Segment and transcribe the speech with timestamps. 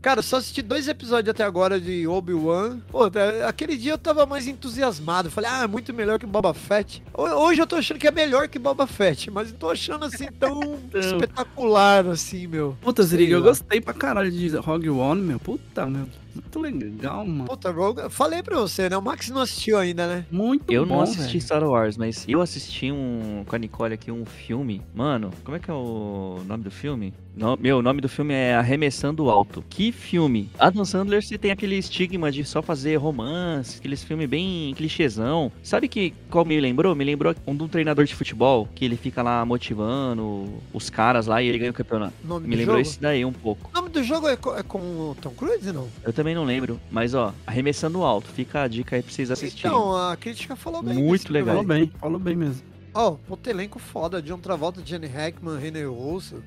[0.00, 2.78] Cara, só assisti dois episódios até agora de Obi-Wan.
[2.88, 5.30] Pô, tá, aquele dia eu tava mais entusiasmado.
[5.30, 7.02] Falei, ah, é muito melhor que Boba Fett.
[7.12, 10.26] Hoje eu tô achando que é melhor que Boba Fett, mas não tô achando assim
[10.38, 12.76] tão espetacular assim, meu.
[12.80, 15.40] Puta, Zeriga, eu gostei pra caralho de Rogue One, meu.
[15.40, 16.06] Puta, meu.
[16.34, 17.46] Muito legal, mano.
[17.46, 18.08] Puta, Rogue...
[18.10, 18.96] Falei pra você, né?
[18.96, 20.26] O Max não assistiu ainda, né?
[20.30, 21.40] Muito eu bom, Eu não assisti véio.
[21.40, 24.80] Star Wars, mas eu assisti um com a Nicole aqui um filme.
[24.94, 27.12] Mano, como é que é o nome do filme?
[27.38, 29.64] No, meu, o nome do filme é Arremessando Alto.
[29.70, 30.50] Que filme?
[30.58, 35.52] Adam Sandler você tem aquele estigma de só fazer romance, aqueles filmes bem clichêzão.
[35.62, 36.96] Sabe que qual me lembrou?
[36.96, 41.28] Me lembrou um de um treinador de futebol que ele fica lá motivando os caras
[41.28, 42.12] lá e ele ganha o campeonato.
[42.24, 42.88] Nome me lembrou jogo?
[42.88, 43.70] esse daí um pouco.
[43.72, 45.88] O nome do jogo é com, é com o Tom Cruise, não?
[46.02, 48.26] Eu também não lembro, mas ó, Arremessando Alto.
[48.32, 49.70] Fica a dica aí pra vocês assistirem.
[49.70, 50.94] Então, a crítica falou bem.
[50.94, 51.54] Muito legal.
[51.54, 52.62] Falou bem, falou bem mesmo.
[52.92, 54.20] Ó, oh, puta elenco foda.
[54.20, 56.42] John Travolta, Jenny Hackman, René Russo.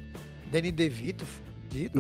[0.52, 1.26] Danny DeVito,
[1.70, 1.98] dito,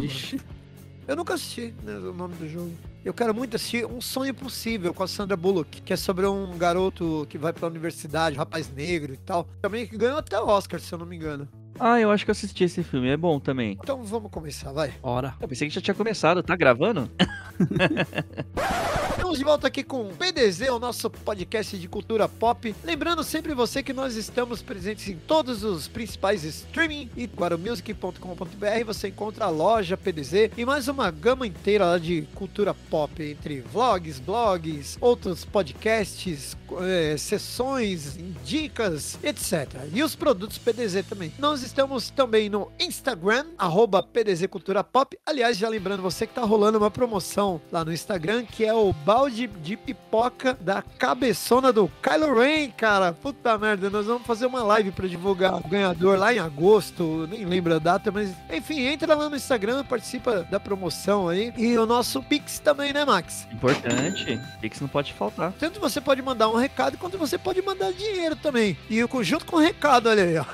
[1.07, 2.71] Eu nunca assisti né, o nome do jogo.
[3.03, 6.57] Eu quero muito assistir Um Sonho Possível com a Sandra Bullock, que é sobre um
[6.57, 9.47] garoto que vai pra universidade, um rapaz negro e tal.
[9.61, 11.47] Também que ganhou até o Oscar, se eu não me engano.
[11.83, 13.71] Ah, eu acho que eu assisti esse filme, é bom também.
[13.81, 14.93] Então vamos começar, vai.
[15.01, 15.33] Ora.
[15.41, 17.09] Eu pensei que já tinha começado, tá gravando?
[19.09, 22.75] Estamos de volta aqui com o PDZ, o nosso podcast de cultura pop.
[22.83, 29.07] Lembrando sempre você que nós estamos presentes em todos os principais streaming e guaramusic.com.br você
[29.07, 34.97] encontra a loja PDZ e mais uma gama inteira de cultura pop, entre vlogs, blogs,
[34.99, 39.67] outros podcasts, é, sessões, dicas, etc.
[39.93, 41.31] E os produtos PDZ também.
[41.39, 45.17] Nós estamos também no Instagram, arroba PDZ Cultura Pop.
[45.25, 48.91] Aliás, já lembrando você que tá rolando uma promoção lá no Instagram, que é o
[48.91, 53.13] balde de pipoca da cabeçona do Kylo Ren, cara.
[53.13, 57.45] Puta merda, nós vamos fazer uma live para divulgar o ganhador lá em agosto, nem
[57.45, 61.53] lembro a data, mas enfim, entra lá no Instagram, participa da promoção aí.
[61.57, 63.47] E o nosso Pix também, né, Max?
[63.49, 64.37] Importante.
[64.59, 65.53] Pix não pode faltar.
[65.57, 68.77] Tanto você pode mandar um recado quanto você pode mandar dinheiro também.
[68.89, 70.45] E junto com o recado, olha aí, ó.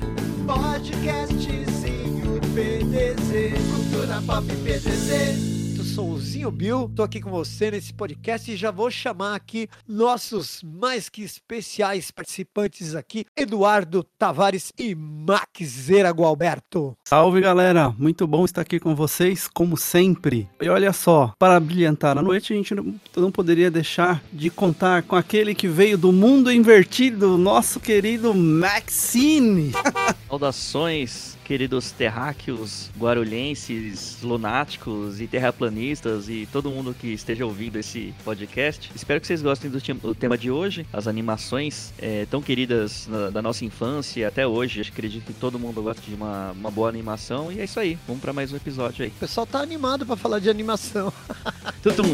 [0.46, 5.59] Podcastzinho PDZ, cultura pop PDZ
[5.94, 9.68] sou o Zinho Bill, tô aqui com você nesse podcast e já vou chamar aqui
[9.88, 16.96] nossos mais que especiais participantes aqui, Eduardo Tavares e Max Gualberto.
[17.04, 20.48] Salve galera, muito bom estar aqui com vocês, como sempre.
[20.60, 22.72] E olha só, para brilhantar a noite, a gente
[23.16, 29.72] não poderia deixar de contar com aquele que veio do mundo invertido, nosso querido Maxine.
[30.28, 38.88] Saudações queridos terráqueos, guarulhenses, lunáticos e terraplanistas e todo mundo que esteja ouvindo esse podcast.
[38.94, 43.30] Espero que vocês gostem do, do tema de hoje, as animações é, tão queridas na,
[43.30, 44.80] da nossa infância até hoje.
[44.82, 47.98] Acredito que todo mundo gosta de uma, uma boa animação e é isso aí.
[48.06, 49.10] Vamos para mais um episódio aí.
[49.10, 51.12] O pessoal tá animado para falar de animação.
[51.82, 52.04] Tudo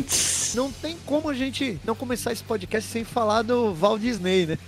[0.54, 4.58] Não tem como a gente não começar esse podcast sem falar do Walt Disney, né?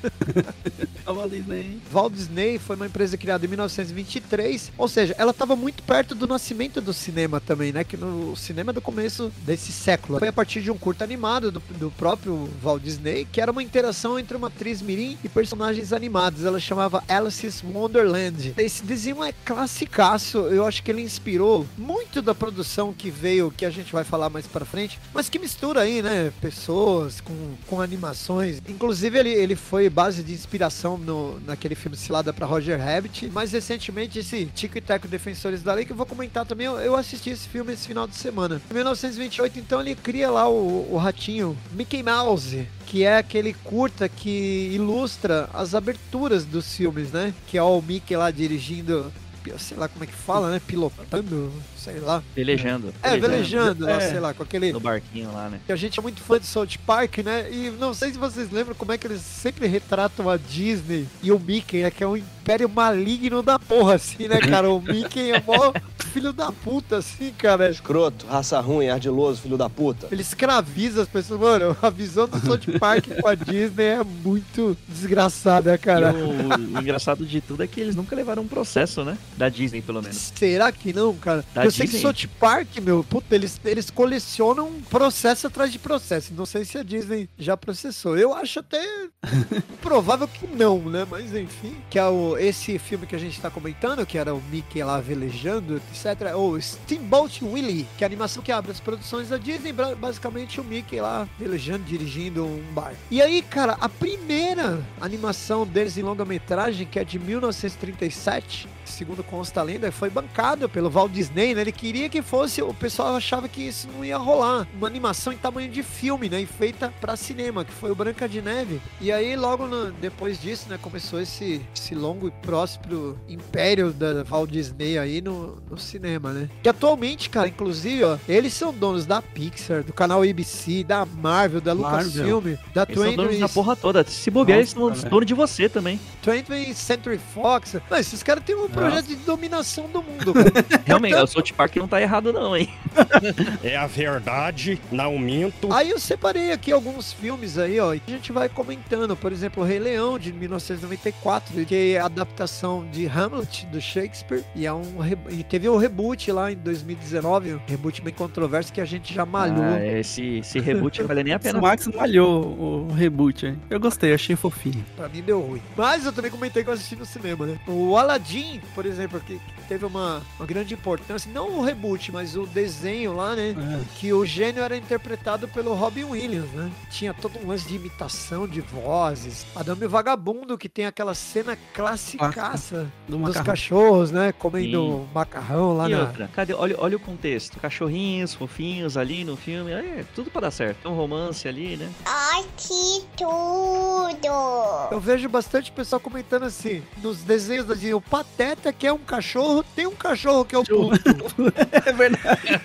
[1.07, 1.81] Walt Disney.
[1.91, 6.27] Walt Disney foi uma empresa criada em 1923 ou seja, ela estava muito perto do
[6.27, 7.85] nascimento do cinema também, né?
[7.85, 10.19] Que no cinema do começo desse século.
[10.19, 13.63] Foi a partir de um curto animado do, do próprio Walt Disney, que era uma
[13.63, 16.45] interação entre uma atriz mirim e personagens animados.
[16.45, 18.55] Ela chamava Alice's Wonderland.
[18.57, 20.39] Esse desenho é classicaço.
[20.39, 24.31] Eu acho que ele inspirou muito da produção que veio, que a gente vai falar
[24.31, 26.33] mais para frente, mas que mistura aí, né?
[26.41, 28.61] Pessoas com, com animações.
[28.69, 33.29] Inclusive, ele, ele foi base de inspiração no, naquele filme Cilada para Roger Rabbit.
[33.31, 36.67] Mais recentemente, esse Tico e Teco Defensores da Lei, que eu vou comentar também.
[36.67, 38.61] Eu, eu assisti esse filme esse final de semana.
[38.71, 44.09] Em 1928, então, ele cria lá o, o ratinho Mickey Mouse, que é aquele curta
[44.09, 47.35] que ilustra as aberturas dos filmes, né?
[47.47, 49.13] Que é o Mickey lá dirigindo
[49.59, 50.61] sei lá como é que fala, né?
[50.67, 52.23] Pilotando, sei lá.
[52.35, 52.93] Velejando.
[53.03, 54.11] É, velejando, lá, É.
[54.11, 54.73] sei lá, com aquele.
[54.73, 55.61] No barquinho lá, né?
[55.69, 57.51] A gente é muito fã de South Park, né?
[57.51, 61.31] E não sei se vocês lembram como é que eles sempre retratam a Disney e
[61.33, 61.91] o Mickey, né?
[61.91, 64.71] Que é um império maligno da porra, assim, né, cara?
[64.71, 65.73] O Mickey é mó
[66.13, 67.71] filho da puta, assim, cara.
[67.71, 70.09] Escroto, raça ruim, ardiloso, filho da puta.
[70.11, 71.39] Ele escraviza as pessoas.
[71.41, 76.13] Mano, a visão do South Park com a Disney é muito desgraçada, E cara.
[76.15, 79.17] o, o engraçado de tudo é que eles nunca levaram um processo, né?
[79.39, 80.33] Da Disney, pelo menos.
[80.35, 81.45] Será que não, cara?
[81.55, 82.13] Da eu sei que Disney?
[82.13, 86.35] South Park, meu, puta, eles, eles colecionam processo atrás de processo.
[86.35, 88.19] Não sei se a Disney já processou.
[88.19, 88.85] Eu acho até
[89.81, 91.07] provável que não, né?
[91.09, 94.43] Mas enfim, que é o, esse filme que a gente tá comentando, que era o
[94.51, 96.35] Mickey lá velejando, etc.
[96.35, 100.65] Ou Steamboat Willie, que é a animação que abre as produções da Disney, basicamente o
[100.65, 102.95] Mickey lá velejando, dirigindo um bar.
[103.11, 109.61] E aí, cara, a primeira animação deles em longa-metragem, que é de 1937, segundo consta
[109.61, 111.61] a lenda, foi bancada pelo Walt Disney, né?
[111.63, 114.67] Ele queria que fosse, o pessoal achava que isso não ia rolar.
[114.75, 116.41] Uma animação em tamanho de filme, né?
[116.41, 118.81] E feita pra cinema, que foi o Branca de Neve.
[119.01, 120.79] E aí, logo no- depois disso, né?
[120.81, 126.49] Começou esse, esse longo e próspero império da Walt Disney aí no, no cinema, né?
[126.63, 131.61] Que atualmente, cara, inclusive, ó, eles são donos da Pixar, do canal ABC, da Marvel,
[131.61, 131.73] da.
[131.79, 134.05] Lucasfilm, da Eles são donos da 20th porra toda.
[134.05, 136.01] Se bobear, eles são donos de você também.
[136.25, 137.77] 20th Century Fox.
[137.91, 140.33] Mas esses caras têm um projeto de dominação do mundo.
[140.85, 142.69] Realmente, o South Park não tá errado, não, hein?
[143.63, 145.73] É a verdade, não minto.
[145.73, 149.17] Aí eu separei aqui alguns filmes aí, ó, e a gente vai comentando.
[149.17, 154.45] Por exemplo, o Rei Leão, de 1994, que é a adaptação de Hamlet, do Shakespeare,
[154.55, 158.73] e, é um re- e teve o reboot lá em 2019, um reboot bem controverso
[158.73, 159.65] que a gente já malhou.
[159.65, 161.61] Ah, esse, esse reboot não vale nem a O pena.
[161.61, 163.57] Max malhou o reboot aí.
[163.71, 164.85] Eu gostei, achei fofinho.
[164.97, 165.63] Pra mim deu ruim.
[165.77, 167.59] Mas eu também comentei que eu assisti no cinema, né?
[167.67, 172.37] O Aladdin, por exemplo, que que teve uma, uma grande importância, não o reboot, mas
[172.37, 173.51] o desenho lá, né?
[173.51, 173.81] É.
[173.99, 176.71] que o gênio era interpretado pelo Robin Williams, né?
[176.91, 179.47] Tinha todo um lance de imitação de vozes.
[179.55, 183.45] Adame o Vagabundo, que tem aquela cena classicaça Do dos macarrão.
[183.45, 184.33] cachorros, né?
[184.33, 185.09] Comendo Sim.
[185.15, 186.01] macarrão lá E na...
[186.01, 186.55] outra, cadê?
[186.55, 187.59] Olha, olha o contexto.
[187.61, 189.73] Cachorrinhos, fofinhos ali no filme.
[189.73, 190.79] É, tudo pra dar certo.
[190.83, 191.91] Tem um romance ali, né?
[192.05, 194.89] Ai, que tudo!
[194.91, 198.99] Eu vejo bastante pessoal comentando assim, nos desenhos da Disney, o Pateta que é um
[198.99, 200.99] cachorro, tem um cachorro que é o Pluto.
[201.87, 202.61] É verdade.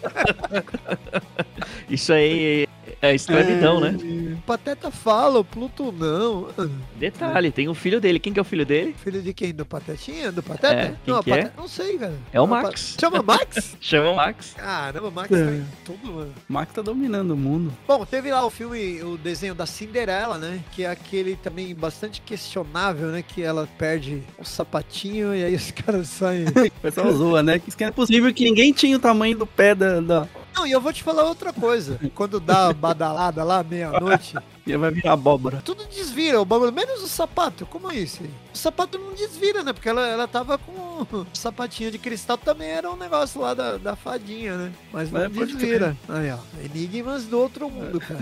[1.89, 2.67] Isso aí
[3.01, 3.95] é escravidão, né?
[4.37, 6.47] O Pateta fala, o Pluto não.
[6.95, 8.19] Detalhe, tem o filho dele.
[8.19, 8.95] Quem que é o filho dele?
[9.03, 9.53] Filho de quem?
[9.53, 10.31] Do Patetinha?
[10.31, 10.73] Do Pateta?
[10.73, 11.37] É, quem não, que é?
[11.37, 12.17] Pateta- não sei, cara.
[12.31, 12.95] É o Max.
[12.99, 13.77] Chama Max?
[13.79, 14.53] Chama o Max.
[14.57, 15.45] Caramba, o Max É.
[15.45, 16.33] tá em tudo, mano.
[16.49, 17.73] O Max tá dominando o mundo.
[17.87, 20.61] Bom, teve lá o filme, o desenho da Cinderela, né?
[20.71, 23.21] Que é aquele também bastante questionável, né?
[23.21, 25.71] Que ela perde o sapatinho e aí os
[26.05, 26.45] saem.
[26.77, 27.59] O pessoal zoa, né?
[27.59, 30.01] Que isso que é possível que ninguém tinha o tamanho do pé da.
[30.01, 30.27] da...
[30.53, 31.99] Não, e eu vou te falar outra coisa.
[32.13, 35.61] Quando dá a badalada lá, meia-noite, E vai virar abóbora.
[35.63, 37.65] tudo desvira, o bagulho, menos o sapato.
[37.65, 38.29] Como é isso aí?
[38.53, 39.73] O sapato não desvira, né?
[39.73, 43.77] Porque ela, ela tava com o sapatinho de cristal, também era um negócio lá da,
[43.77, 44.71] da fadinha, né?
[44.93, 45.97] Mas não É, desvira.
[46.07, 46.37] Aí, ó.
[46.63, 48.19] Enigmas do outro mundo, cara.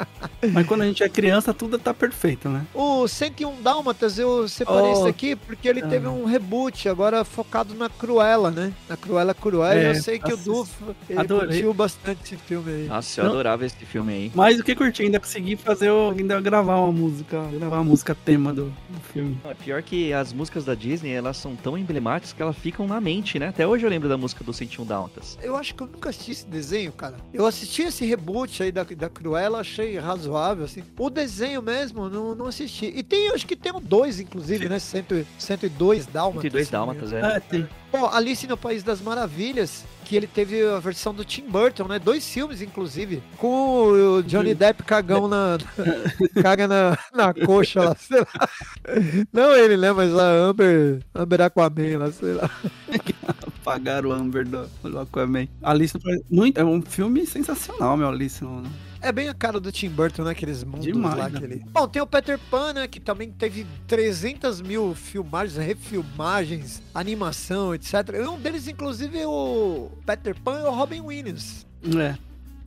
[0.52, 2.64] Mas quando a gente é criança, tudo tá perfeito, né?
[2.72, 4.92] O 101 Dálmatas, eu separei Oh.
[4.94, 5.88] isso aqui porque ele Ah.
[5.88, 8.72] teve um reboot, agora focado na Cruella, né?
[8.88, 9.78] Na Cruella Cruella.
[9.80, 10.48] É, eu sei que o assisti.
[10.50, 10.70] Duf,
[11.28, 12.86] curtiu bastante esse filme aí.
[12.86, 13.32] Nossa, eu Não.
[13.32, 14.32] adorava esse filme aí.
[14.34, 18.14] Mas o que curti, ainda consegui fazer, o- ainda gravar uma música, gravar uma música
[18.14, 19.38] tema do, do filme.
[19.44, 23.00] É pior que as músicas da Disney, elas são tão emblemáticas que elas ficam na
[23.00, 23.48] mente, né?
[23.48, 25.38] Até hoje eu lembro da música do 101 Dálmatas.
[25.42, 27.16] Eu acho que eu nunca assisti esse desenho, cara.
[27.34, 30.82] Eu assisti esse reboot aí da, da Cruella, achei razoável, assim.
[30.98, 32.86] O desenho mesmo, não, não assisti.
[32.94, 34.78] E tem, acho que tem um 2, inclusive, né?
[34.78, 36.42] Cento, 102 Dálmatas.
[36.42, 37.20] 102 se não me Dálmatas, é.
[37.36, 37.68] Ah, tem.
[37.90, 41.98] Pô, Alice no País das Maravilhas, que ele teve a versão do Tim Burton, né?
[41.98, 43.20] Dois filmes, inclusive.
[43.36, 45.58] Com o Johnny Depp cagão na.
[46.40, 48.48] caga na, na coxa lá, sei lá.
[49.32, 49.90] Não ele, né?
[49.92, 51.00] Mas a Amber.
[51.12, 52.48] Amber Aquaman lá, sei lá.
[53.60, 55.48] Apagaram o Amber do, do Aquaman.
[55.60, 55.98] Alice
[56.54, 58.44] é um filme sensacional, meu Alice.
[58.44, 58.62] no-
[59.06, 60.32] É bem a cara do Tim Burton, né?
[60.32, 61.38] Aqueles mundos Demais, lá né?
[61.38, 61.64] que ele...
[61.70, 62.88] Bom, tem o Peter Pan, né?
[62.88, 67.94] Que também teve 300 mil filmagens, refilmagens, animação, etc.
[68.28, 71.64] Um deles, inclusive, é o Peter Pan e o Robin Williams.
[71.96, 72.16] É.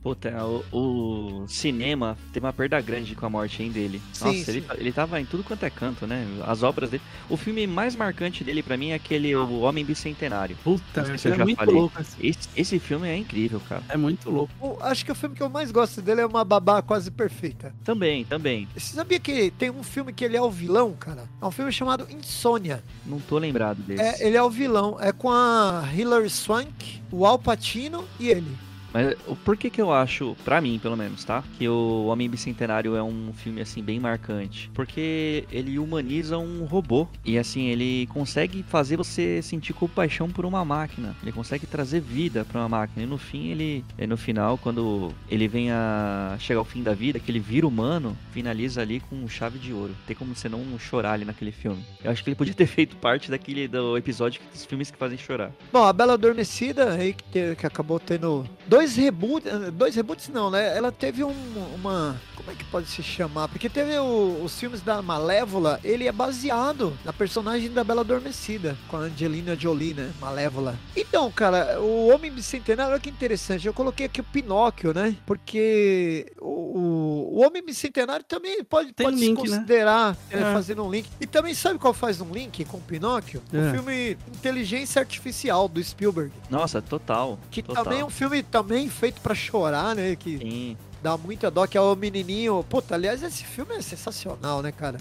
[0.02, 0.32] Puta,
[0.72, 4.00] o, o cinema teve uma perda grande com a morte hein, dele.
[4.14, 4.50] Sim, Nossa, sim.
[4.50, 6.26] Ele, ele tava em tudo quanto é canto, né?
[6.46, 7.02] As obras dele.
[7.28, 10.56] O filme mais marcante dele pra mim é aquele O Homem Bicentenário.
[10.64, 11.74] Puta, se eu é já muito falei.
[11.74, 12.00] louco.
[12.00, 12.16] assim.
[12.22, 13.82] Esse, esse filme é incrível, cara.
[13.90, 14.52] É muito louco.
[14.58, 17.74] O- acho que o filme que eu mais gosto dele é Uma Babá Quase Perfeita.
[17.84, 18.66] Também, também.
[18.74, 21.28] Você sabia que tem um filme que ele é o vilão, cara?
[21.42, 22.82] É um filme chamado Insônia.
[23.04, 24.02] Não tô lembrado desse.
[24.02, 24.96] É, ele é o vilão.
[24.98, 28.50] É com a Hilary Swank, o Al Pacino e ele.
[28.92, 31.42] Mas por que que eu acho, pra mim pelo menos, tá?
[31.58, 34.70] Que o Homem Bicentenário é um filme, assim, bem marcante.
[34.74, 37.06] Porque ele humaniza um robô.
[37.24, 41.14] E, assim, ele consegue fazer você sentir compaixão por uma máquina.
[41.22, 43.04] Ele consegue trazer vida pra uma máquina.
[43.04, 43.84] E no fim, ele...
[44.08, 48.16] no final, quando ele vem a chegar ao fim da vida, que ele vira humano,
[48.32, 49.94] finaliza ali com chave de ouro.
[50.06, 51.84] Tem como você não chorar ali naquele filme.
[52.02, 55.18] Eu acho que ele podia ter feito parte daquele do episódio dos filmes que fazem
[55.18, 55.50] chorar.
[55.72, 59.50] Bom, a Bela Adormecida, aí que, te- que acabou tendo dois reboots.
[59.72, 60.76] Dois reboots não, né?
[60.76, 61.34] Ela teve um-
[61.74, 62.20] uma.
[62.36, 63.48] Como é que pode se chamar?
[63.48, 68.76] Porque teve o- os filmes da Malévola, ele é baseado na personagem da Bela Adormecida,
[68.88, 70.10] com a Angelina Jolie, né?
[70.20, 70.74] Malévola.
[70.96, 73.66] Então, cara, o Homem Bicentenário, olha que interessante.
[73.66, 75.14] Eu coloquei aqui o Pinóquio, né?
[75.26, 79.56] Porque o, o- o Homem Bicentenário também pode, Tem pode se link, né?
[79.56, 80.52] considerar é, É.
[80.54, 81.08] fazendo um link.
[81.20, 83.42] E também sabe qual faz um link com o Pinóquio?
[83.52, 83.70] O É.
[83.72, 86.32] filme Inteligência Artificial do Spielberg.
[86.48, 87.38] Nossa, total.
[87.50, 87.84] Que total.
[87.84, 90.16] também é um filme também feito pra chorar, né?
[90.16, 90.76] Que Sim.
[91.02, 92.64] Dá muita dó, que é o menininho.
[92.68, 94.98] Puta, aliás, esse filme é sensacional, né, cara?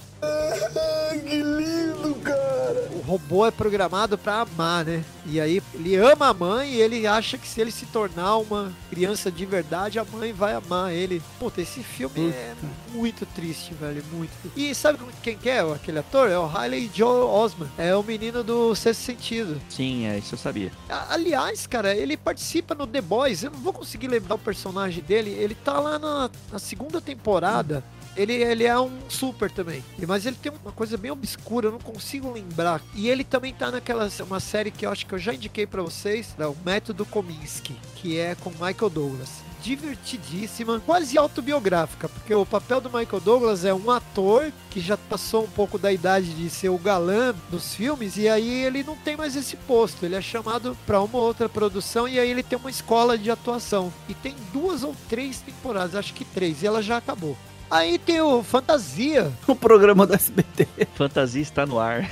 [1.30, 2.88] que lindo, cara.
[2.94, 5.04] O robô é programado pra amar, né?
[5.26, 8.72] E aí ele ama a mãe e ele acha que se ele se tornar uma
[8.90, 11.22] criança de verdade, a mãe vai amar ele.
[11.40, 12.54] Puta, esse filme é
[12.94, 14.32] muito triste, velho, muito.
[14.56, 16.30] E sabe quem que é aquele ator?
[16.30, 17.70] É o Riley Joe Osment.
[17.78, 19.62] É o menino do Sexto Sentido.
[19.70, 20.72] Sim, é isso eu sabia.
[21.10, 23.44] Aliás, cara, ele participa no The Boys.
[23.44, 25.32] Eu não vou conseguir lembrar o personagem dele.
[25.32, 27.84] Ele tá lá na, na segunda temporada.
[28.16, 29.84] Ele, ele é um super também.
[30.06, 32.82] Mas ele tem uma coisa bem obscura, eu não consigo lembrar.
[32.94, 35.82] E ele também tá naquela uma série que eu acho que eu já indiquei pra
[35.82, 39.49] vocês, é o Método Kominsky, que é com Michael Douglas.
[39.62, 45.44] Divertidíssima, quase autobiográfica, porque o papel do Michael Douglas é um ator que já passou
[45.44, 49.18] um pouco da idade de ser o galã dos filmes e aí ele não tem
[49.18, 50.06] mais esse posto.
[50.06, 53.92] Ele é chamado pra uma outra produção e aí ele tem uma escola de atuação.
[54.08, 57.38] E tem duas ou três temporadas, acho que três, e ela já acabou.
[57.70, 59.32] Aí tem o Fantasia.
[59.46, 60.68] O programa do SBT.
[60.96, 62.10] Fantasia está no ar.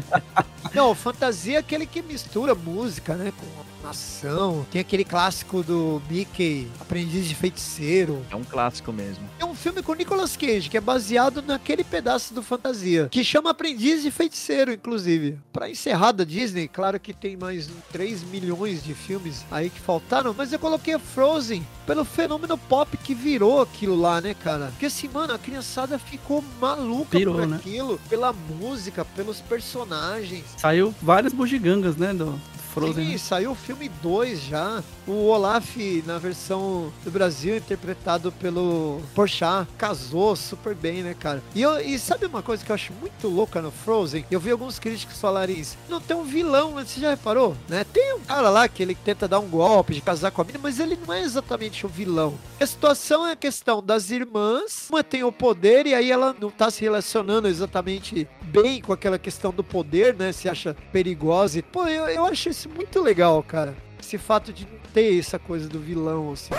[0.74, 3.46] Não, Fantasia é aquele que mistura música, né, com
[3.90, 4.66] ação.
[4.70, 8.24] Tem aquele clássico do Mickey, Aprendiz de Feiticeiro.
[8.30, 9.28] É um clássico mesmo.
[9.38, 13.50] É um filme com Nicolas Cage, que é baseado naquele pedaço do Fantasia, que chama
[13.50, 15.38] Aprendiz de Feiticeiro, inclusive.
[15.52, 20.34] Pra encerrar da Disney, claro que tem mais 3 milhões de filmes aí que faltaram,
[20.36, 24.66] mas eu coloquei a Frozen pelo fenômeno pop que virou aquilo lá, né, cara?
[24.66, 27.56] Porque assim, mano, a criançada ficou maluca Pirou, por né?
[27.56, 30.44] aquilo, pela música, pelos personagens.
[30.56, 32.14] Saiu várias bugigangas, né?
[32.14, 32.38] Do
[32.72, 33.10] Frozen.
[33.10, 34.82] Sim, saiu o filme 2 já.
[35.06, 35.76] O Olaf,
[36.06, 41.42] na versão do Brasil, interpretado pelo Porchat, casou super bem, né, cara?
[41.54, 44.24] E, eu, e sabe uma coisa que eu acho muito louca no Frozen?
[44.30, 45.76] Eu vi alguns críticos falarem isso.
[45.88, 46.84] Não tem um vilão, né?
[46.86, 47.56] você já reparou?
[47.68, 47.84] Né?
[47.84, 50.58] Tem um cara lá que ele tenta dar um golpe de casar com a mina,
[50.62, 52.38] mas ele não é exatamente o vilão.
[52.60, 54.88] A situação é a questão das irmãs.
[54.88, 59.18] Uma tem o poder e aí ela não tá se relacionando exatamente bem com aquela
[59.18, 60.32] questão do poder, né?
[60.32, 61.58] Se acha perigosa.
[61.58, 63.74] E, pô, eu, eu acho isso muito legal, cara.
[64.00, 66.54] Esse fato de ter essa coisa do vilão, assim.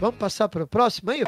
[0.00, 1.24] Vamos passar para o próximo aí?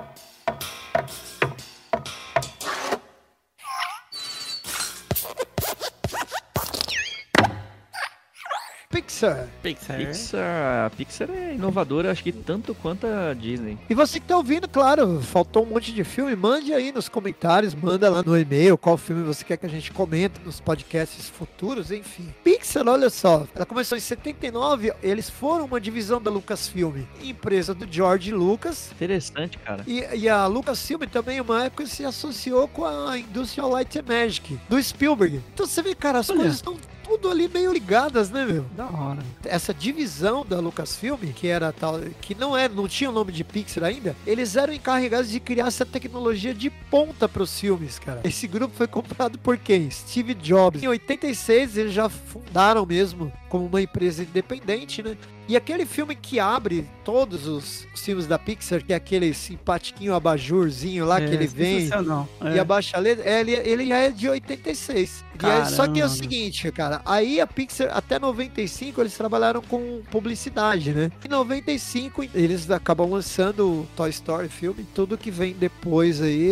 [9.02, 9.49] Pixar.
[9.62, 9.97] Pixar.
[9.99, 13.76] Pixar, a Pixar é inovadora, acho que tanto quanto a Disney.
[13.90, 17.75] E você que tá ouvindo, claro, faltou um monte de filme, mande aí nos comentários,
[17.75, 21.90] manda lá no e-mail qual filme você quer que a gente comente nos podcasts futuros,
[21.90, 22.32] enfim.
[22.44, 27.87] Pixar, olha só, ela começou em 79, eles foram uma divisão da Lucasfilm, empresa do
[27.90, 29.82] George Lucas, Interessante, cara.
[29.87, 34.59] e, e a Lucasfilm também, uma época, se associou com a Industrial Light and Magic,
[34.68, 35.42] do Spielberg.
[35.54, 36.38] Então você vê, cara, as Olha.
[36.40, 38.64] coisas estão tudo ali meio ligadas, né, meu?
[38.76, 39.23] Da hora.
[39.44, 43.44] essa divisão da Lucasfilm, que era tal, que não era, não tinha o nome de
[43.44, 48.21] Pixar ainda, eles eram encarregados de criar essa tecnologia de ponta para os filmes, cara.
[48.25, 49.90] Esse grupo foi comprado por quem?
[49.90, 50.82] Steve Jobs.
[50.82, 55.16] Em 86 eles já fundaram mesmo como uma empresa independente, né?
[55.49, 61.04] E aquele filme que abre todos os filmes da Pixar, que é aquele simpatiquinho abajurzinho
[61.04, 62.28] lá, É, que ele vem sensacional.
[62.42, 62.58] e É.
[62.61, 65.25] abaixa a letra, é, ele, ele já é de 86.
[65.42, 69.61] E aí, só que é o seguinte, cara, aí a Pixar, até 95, eles trabalharam
[69.61, 71.11] com publicidade, né?
[71.25, 76.50] Em 95, eles acabam lançando o Toy Story filme, tudo que vem depois aí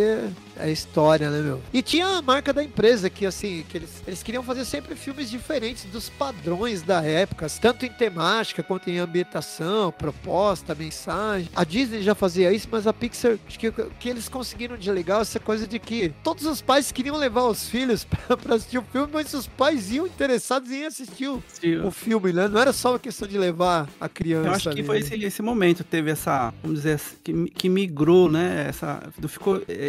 [0.60, 1.60] é, é história, né, meu?
[1.72, 5.30] E tinha a marca da empresa, que assim, que eles, eles queriam fazer sempre filmes
[5.30, 11.48] diferentes dos padrões da época, tanto em temática quanto em ambientação, proposta, mensagem.
[11.54, 14.90] A Disney já fazia isso, mas a Pixar, acho que o que eles conseguiram de
[14.90, 18.54] legal é essa coisa de que todos os pais queriam levar os filhos pra, pra
[18.56, 21.42] assistir o filme, mas os pais iam interessados em assistir o,
[21.84, 22.48] o filme, né?
[22.48, 24.48] Não era só uma questão de levar a criança.
[24.48, 25.06] Eu acho que ali, foi né?
[25.06, 28.66] esse, esse momento, teve essa, vamos dizer, que, que migrou, né?
[28.68, 29.88] Essa, ficou é,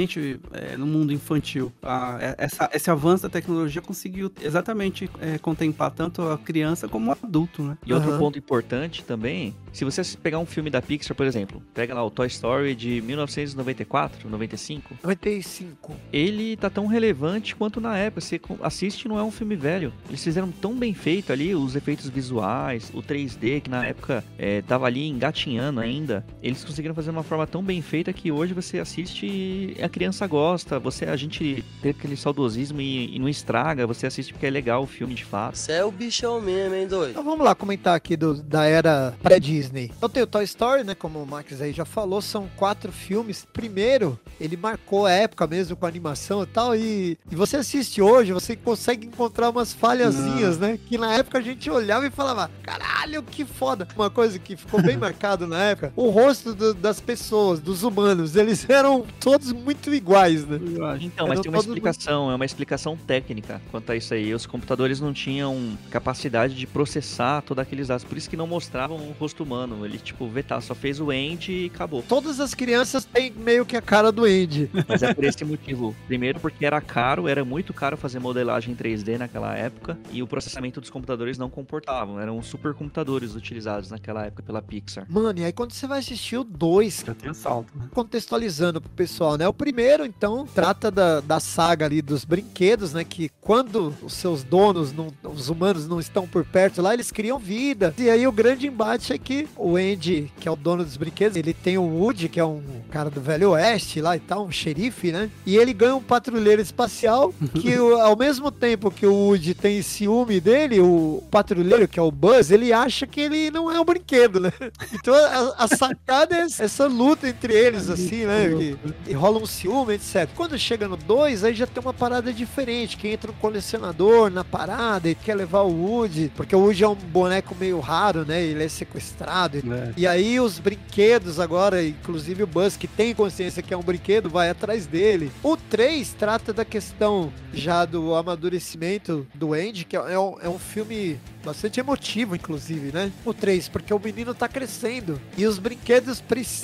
[0.00, 1.72] especificamente é, no mundo infantil.
[1.82, 7.10] A- é- essa, esse avanço da tecnologia conseguiu exatamente é, contemplar tanto a criança como
[7.10, 7.78] o adulto, né?
[7.86, 8.18] E outro Aham.
[8.18, 12.10] ponto importante também, se você pegar um filme da Pixar, por exemplo, pega lá o
[12.10, 15.94] Toy Story de 1994, 95, 95.
[16.12, 18.20] ele tá tão relevante quanto na época.
[18.20, 19.92] Você assiste não é um filme velho.
[20.08, 24.62] Eles fizeram tão bem feito ali, os efeitos visuais, o 3D, que na época é,
[24.62, 26.24] tava ali engatinhando ainda.
[26.42, 29.88] Eles conseguiram fazer de uma forma tão bem feita que hoje você assiste e a
[29.88, 30.78] criança gosta.
[30.78, 33.86] Você, a gente tem aquele saudosismo e, e não estraga.
[33.86, 35.56] Você assiste porque é legal o filme de fato.
[35.58, 37.10] Você é o bichão mesmo, hein, doido?
[37.10, 39.90] Então vamos lá comentar aqui do- da era pré-Disney.
[39.96, 40.94] Então tem o Toy Story, né?
[40.94, 43.46] Como o Max aí já falou, são quatro filmes.
[43.52, 46.76] Primeiro, ele marcou a época mesmo com a animação e tal.
[46.76, 50.78] E, e você assiste hoje, você consegue encontrar umas falhazinhas, né?
[50.86, 53.86] Que na época a gente olhava e falava, caralho, que foda.
[53.96, 58.36] Uma coisa que ficou bem marcado na época, o rosto do- das pessoas, dos humanos,
[58.36, 60.60] eles eram todos muito iguais, né?
[60.74, 61.04] Eu acho.
[61.04, 64.32] Então, mas Eram tem uma explicação, é uma explicação técnica quanto a isso aí.
[64.34, 68.96] Os computadores não tinham capacidade de processar todos aqueles dados, por isso que não mostravam
[68.96, 69.84] o rosto humano.
[69.84, 72.02] Ele, tipo, vê, tá, só fez o end e acabou.
[72.02, 74.70] Todas as crianças têm meio que a cara do Andy.
[74.88, 75.94] Mas é por esse motivo.
[76.06, 80.80] Primeiro, porque era caro, era muito caro fazer modelagem 3D naquela época, e o processamento
[80.80, 82.20] dos computadores não comportavam.
[82.20, 85.06] Eram supercomputadores utilizados naquela época pela Pixar.
[85.08, 87.88] Mano, e aí quando você vai assistir o 2, Já tem o salto, né?
[87.92, 89.46] contextualizando pro pessoal, né?
[89.52, 93.04] O primeiro, então, trata da, da saga ali dos brinquedos, né?
[93.04, 97.38] Que quando os seus donos, não, os humanos não estão por perto lá, eles criam
[97.38, 97.94] vida.
[97.98, 101.36] E aí o grande embate é que o Andy, que é o dono dos brinquedos,
[101.36, 104.50] ele tem o Woody, que é um cara do Velho Oeste lá e tal, um
[104.50, 105.28] xerife, né?
[105.44, 110.40] E ele ganha um patrulheiro espacial que ao mesmo tempo que o Woody tem ciúme
[110.40, 114.40] dele, o patrulheiro, que é o Buzz, ele acha que ele não é um brinquedo,
[114.40, 114.50] né?
[114.94, 118.48] Então a, a sacada é essa luta entre eles, assim, né?
[118.48, 118.76] Que,
[119.10, 120.28] e rola um ciúme, etc.
[120.34, 124.44] Quando chega no 2, aí já tem uma parada diferente, que entra um colecionador na
[124.44, 128.42] parada e quer levar o Woody, porque o Woody é um boneco meio raro, né?
[128.42, 129.92] Ele é sequestrado e É.
[129.96, 134.28] e aí os brinquedos agora, inclusive o Buzz, que tem consciência que é um brinquedo,
[134.28, 135.30] vai atrás dele.
[135.42, 140.58] O 3 trata da questão já do amadurecimento do Andy, que é um, é um
[140.58, 143.10] filme bastante emotivo, inclusive, né?
[143.24, 145.20] O 3, porque o menino tá crescendo.
[145.36, 146.22] E os brinquedos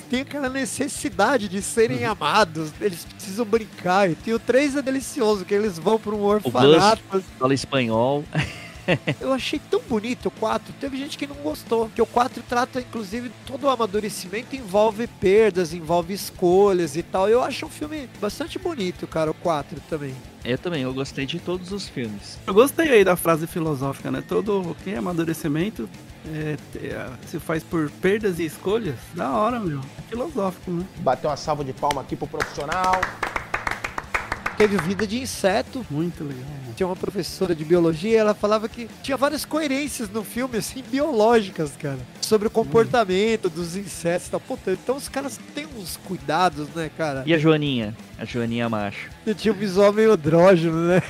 [0.08, 2.67] têm aquela necessidade de serem amados.
[2.80, 4.10] Eles precisam brincar.
[4.26, 7.02] E o 3 é delicioso, que eles vão para um orfanato.
[7.38, 8.24] Fala espanhol.
[9.20, 10.72] Eu achei tão bonito o 4.
[10.80, 11.90] Teve gente que não gostou.
[11.94, 17.28] Que o 4 trata, inclusive, todo o amadurecimento envolve perdas, envolve escolhas e tal.
[17.28, 20.14] Eu acho um filme bastante bonito, cara, o 4 também.
[20.44, 22.38] Eu também, eu gostei de todos os filmes.
[22.46, 24.22] Eu gostei aí da frase filosófica, né?
[24.26, 25.88] Todo o que é amadurecimento
[26.26, 28.96] é, é, se faz por perdas e escolhas.
[29.14, 29.80] Da hora, meu.
[29.80, 30.86] É filosófico, né?
[30.98, 33.00] Bateu uma salva de palma aqui pro profissional.
[34.58, 35.86] Teve Vida de Inseto.
[35.88, 36.42] Muito legal.
[36.42, 36.72] né?
[36.76, 41.72] Tinha uma professora de biologia, ela falava que tinha várias coerências no filme, assim, biológicas,
[41.78, 41.98] cara.
[42.20, 44.40] Sobre o comportamento dos insetos e tal.
[44.40, 47.22] Puta, então os caras têm uns cuidados, né, cara?
[47.24, 47.96] E a Joaninha?
[48.18, 49.08] A Joaninha macho.
[49.24, 51.02] E tinha um visual meio andrógeno, né?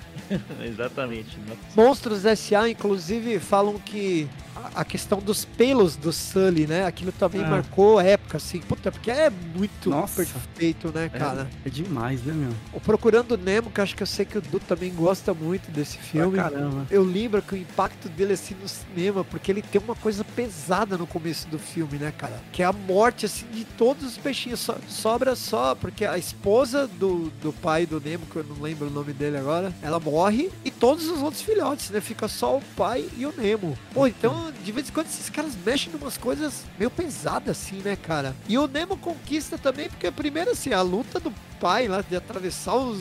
[0.64, 1.36] Exatamente.
[1.46, 1.56] né?
[1.76, 4.26] Monstros S.A., inclusive, falam que
[4.74, 6.84] a- questão dos pelos do Sully, né?
[6.86, 7.48] Aquilo também Ah.
[7.48, 8.58] marcou a época, assim.
[8.60, 10.16] Puta, porque é muito Nossa.
[10.24, 11.48] perfeito, né, cara?
[11.64, 12.52] É, é demais, né, meu?
[12.72, 15.70] O Procurando Nemo, que eu acho que eu sei que o Du também gosta muito
[15.70, 16.34] desse filme.
[16.38, 16.86] Pra caramba.
[16.90, 20.96] Eu lembro que o impacto dele assim no cinema, porque ele tem uma coisa pesada
[20.96, 22.40] no começo do filme, né, cara?
[22.52, 24.60] Que é a morte, assim, de todos os peixinhos.
[24.60, 28.86] So- sobra só, porque a esposa do, do pai do Nemo, que eu não lembro
[28.88, 32.00] o nome dele agora, ela morre e todos os outros filhotes, né?
[32.00, 33.76] Fica só o pai e o Nemo.
[33.92, 37.76] Pô, então, de vez em quando esses caras mexem em umas coisas meio pesadas, assim,
[37.76, 38.34] né, cara?
[38.48, 42.74] E o Nemo conquista também, porque primeiro, assim, a luta do pai lá de atravessar
[42.76, 43.00] os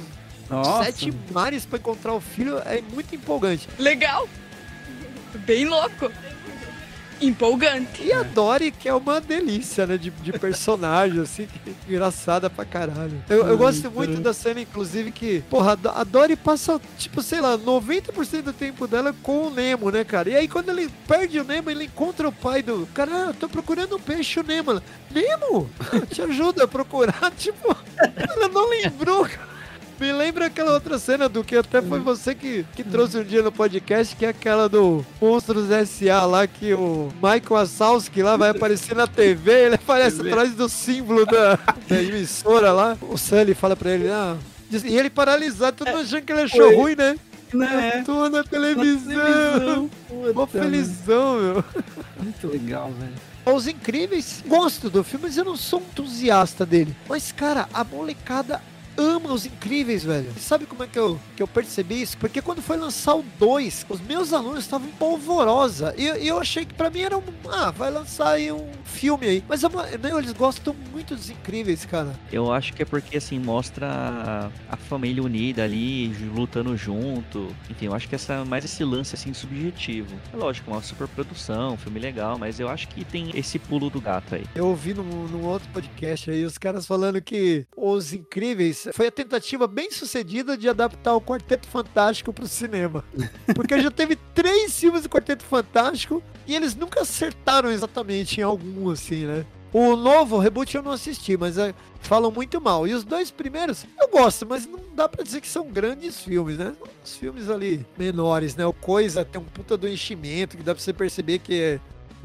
[0.50, 0.86] Nossa.
[0.86, 3.68] sete mares pra encontrar o filho é muito empolgante.
[3.78, 4.28] Legal!
[5.46, 6.12] Bem louco.
[7.22, 8.04] Empolgante.
[8.04, 9.98] E a Dory, que é uma delícia, né?
[9.98, 11.48] De, de personagem, assim,
[11.88, 13.22] engraçada pra caralho.
[13.30, 17.22] Eu, eu gosto muito da cena, inclusive, que, porra, a Do- a Dory passa, tipo,
[17.22, 20.30] sei lá, 90% do tempo dela com o Nemo, né, cara?
[20.30, 22.88] E aí, quando ele perde o Nemo, ele encontra o pai do.
[22.94, 24.72] Cara, ah, eu tô procurando um peixe, o Nemo.
[24.72, 25.70] Ela, Nemo,
[26.10, 27.32] te ajuda a procurar.
[27.38, 27.76] Tipo,
[28.16, 29.57] ela não lembrou, cara.
[30.00, 33.42] Me lembra aquela outra cena do que até foi você que, que trouxe um dia
[33.42, 36.24] no podcast, que é aquela do Monstros S.A.
[36.26, 41.26] lá, que o Michael Assalski lá vai aparecer na TV, ele aparece atrás do símbolo
[41.26, 41.58] da,
[41.88, 42.98] da emissora lá.
[43.02, 44.38] O Sully fala pra ele, ah...
[44.70, 46.76] E ele paralisado, todo mundo achando que ele achou Foi.
[46.76, 47.18] ruim, né?
[47.54, 48.00] Né?
[48.00, 49.90] Eu tô na televisão.
[50.36, 51.64] Mó felizão, meu.
[52.22, 53.56] Muito legal, velho.
[53.56, 56.94] Os Incríveis, gosto do filme, mas eu não sou um entusiasta dele.
[57.08, 58.62] Mas, cara, a molecada
[58.98, 60.32] ama Os Incríveis, velho.
[60.36, 62.18] E sabe como é que eu, que eu percebi isso?
[62.18, 65.94] Porque quando foi lançar o 2, os meus alunos estavam polvorosa.
[65.98, 67.24] E, e eu achei que pra mim era um...
[67.50, 69.44] Ah, vai lançar aí um filme aí.
[69.48, 69.68] Mas é
[70.02, 72.14] não, eles gostam muito dos Incríveis, cara.
[72.32, 77.54] Eu acho que é porque, assim, mostra a, a família unida ali, lutando junto.
[77.70, 80.16] Enfim, eu acho que essa mais esse lance, assim, subjetivo.
[80.34, 83.90] É lógico, uma super produção, um filme legal, mas eu acho que tem esse pulo
[83.90, 84.46] do gato aí.
[84.56, 89.12] Eu ouvi num, num outro podcast aí os caras falando que Os Incríveis foi a
[89.12, 93.04] tentativa bem sucedida de adaptar o Quarteto Fantástico pro cinema.
[93.56, 98.90] Porque já teve três filmes do Quarteto Fantástico e eles nunca acertaram exatamente em algum,
[98.90, 99.46] assim, né?
[99.74, 102.88] O novo, o reboot, eu não assisti, mas é, falam muito mal.
[102.88, 106.58] E os dois primeiros, eu gosto, mas não dá pra dizer que são grandes filmes,
[106.58, 106.74] né?
[107.04, 108.66] Os filmes ali menores, né?
[108.66, 111.80] O Coisa tem um puta do enchimento, que dá pra você perceber que é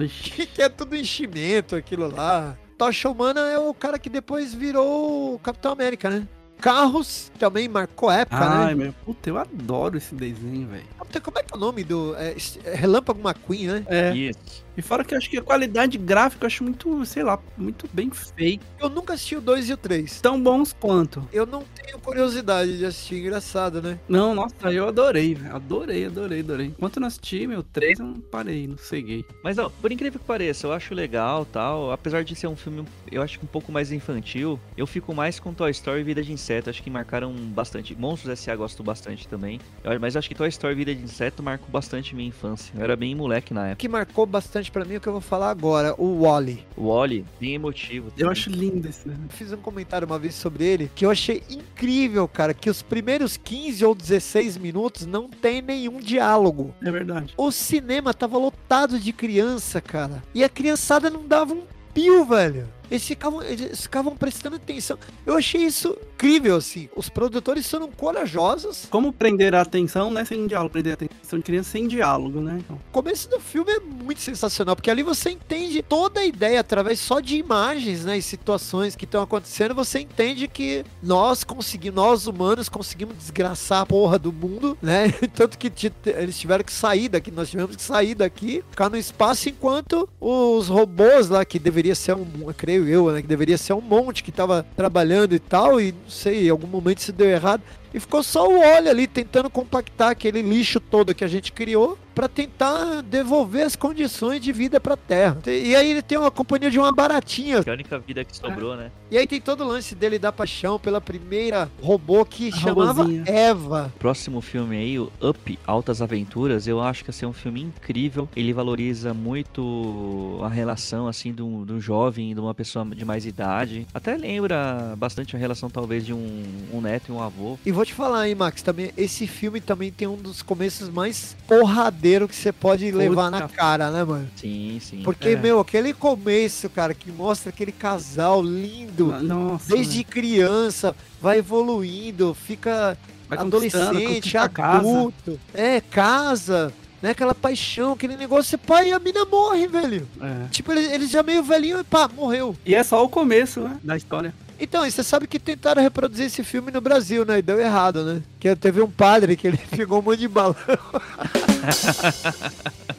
[0.08, 2.56] que, que é tudo enchimento aquilo lá.
[2.78, 6.26] Tocha Humana é o cara que depois virou o Capitão América, né?
[6.62, 8.84] Carros também marcou época, Ai, né?
[8.84, 8.92] meu.
[9.04, 10.84] Puta, eu adoro esse desenho, velho.
[10.96, 12.14] Puta, Como é que é o nome do.
[12.16, 12.36] É
[12.76, 13.84] Relâmpago McQueen, né?
[13.88, 14.14] É.
[14.14, 14.61] Isso.
[14.76, 17.88] E fora que eu acho que a qualidade gráfica eu acho muito, sei lá, muito
[17.92, 18.64] bem feita.
[18.80, 20.20] Eu nunca assisti o 2 e o 3.
[20.20, 21.26] Tão bons quanto.
[21.32, 23.98] Eu não tenho curiosidade de assistir, engraçado, né?
[24.08, 25.54] Não, nossa, eu adorei, velho.
[25.54, 26.66] Adorei, adorei, adorei.
[26.66, 29.24] Enquanto eu não assisti, meu, três eu não parei, não ceguei.
[29.44, 31.92] Mas ó, por incrível que pareça, eu acho legal tal.
[31.92, 35.38] Apesar de ser um filme, eu acho que um pouco mais infantil, eu fico mais
[35.38, 36.70] com Toy Story e Vida de Inseto.
[36.70, 37.94] Acho que marcaram bastante.
[37.94, 38.56] Monstros S.A.
[38.56, 39.60] gosto bastante também.
[40.00, 42.72] Mas acho que Toy Story e Vida de Inseto marcou bastante minha infância.
[42.76, 43.76] Eu era bem moleque na O época.
[43.76, 46.64] que marcou bastante pra mim é o que eu vou falar agora, o Wally.
[46.76, 48.08] O Wally, bem emotivo.
[48.08, 48.32] Eu também.
[48.32, 49.28] acho lindo esse desenho.
[49.30, 53.36] Fiz um comentário uma vez sobre ele que eu achei incrível, cara, que os primeiros
[53.36, 56.74] 15 ou 16 minutos não tem nenhum diálogo.
[56.82, 57.34] É verdade.
[57.36, 60.22] O cinema tava lotado de criança, cara.
[60.34, 62.66] E a criançada não dava um pio, velho.
[62.92, 64.98] Eles ficavam, eles ficavam prestando atenção.
[65.24, 66.90] Eu achei isso incrível, assim.
[66.94, 68.86] Os produtores foram corajosos.
[68.90, 70.26] Como prender a atenção, né?
[70.26, 70.70] Sem diálogo.
[70.70, 72.58] Prender a atenção de criança sem diálogo, né?
[72.58, 76.60] Então, O começo do filme é muito sensacional, porque ali você entende toda a ideia
[76.60, 81.96] através só de imagens, né, e situações que estão acontecendo, você entende que nós conseguimos,
[81.96, 85.10] nós humanos conseguimos desgraçar a porra do mundo, né?
[85.34, 85.72] Tanto que
[86.04, 90.68] eles tiveram que sair daqui, nós tivemos que sair daqui, ficar no espaço enquanto os
[90.68, 94.32] robôs lá que deveria ser um, creio eu, né, que deveria ser um monte que
[94.32, 97.62] tava trabalhando e tal, e não sei, em algum momento isso deu errado.
[97.94, 101.98] E ficou só o óleo ali tentando compactar aquele lixo todo que a gente criou
[102.14, 105.38] para tentar devolver as condições de vida para Terra.
[105.46, 107.62] E aí ele tem uma companhia de uma baratinha.
[107.62, 108.90] Que é a única vida que sobrou, né?
[109.10, 113.02] E aí tem todo o lance dele da paixão pela primeira robô que A chamava
[113.02, 113.24] robozinha.
[113.26, 113.92] Eva.
[113.98, 118.28] Próximo filme aí, o Up, Altas Aventuras, eu acho que vai ser um filme incrível.
[118.36, 123.26] Ele valoriza muito a relação, assim, do, do jovem e de uma pessoa de mais
[123.26, 123.86] idade.
[123.94, 127.58] Até lembra bastante a relação, talvez, de um, um neto e um avô.
[127.64, 131.36] E vou te falar, hein, Max, também esse filme também tem um dos começos mais
[131.48, 134.28] porradeiros que você pode levar na cara, né, mano?
[134.36, 135.02] Sim, sim.
[135.02, 135.36] Porque, É.
[135.36, 139.74] meu, aquele começo, cara, que mostra aquele casal lindo, Nossa.
[139.74, 142.96] desde criança, vai evoluindo, fica
[143.28, 144.78] Vai adolescente, conquista a casa.
[144.78, 150.08] adulto, é, casa, né, aquela paixão, aquele negócio, pai e a mina morre, velho.
[150.20, 150.46] É.
[150.52, 152.54] Tipo, ele, ele já meio velhinho e pá, morreu.
[152.64, 153.76] E é só o começo, né?
[153.82, 154.32] Da história.
[154.62, 157.40] Então, e você sabe que tentaram reproduzir esse filme no Brasil, né?
[157.40, 158.22] E deu errado, né?
[158.42, 160.56] Que teve um padre que ele pegou um monte de balão.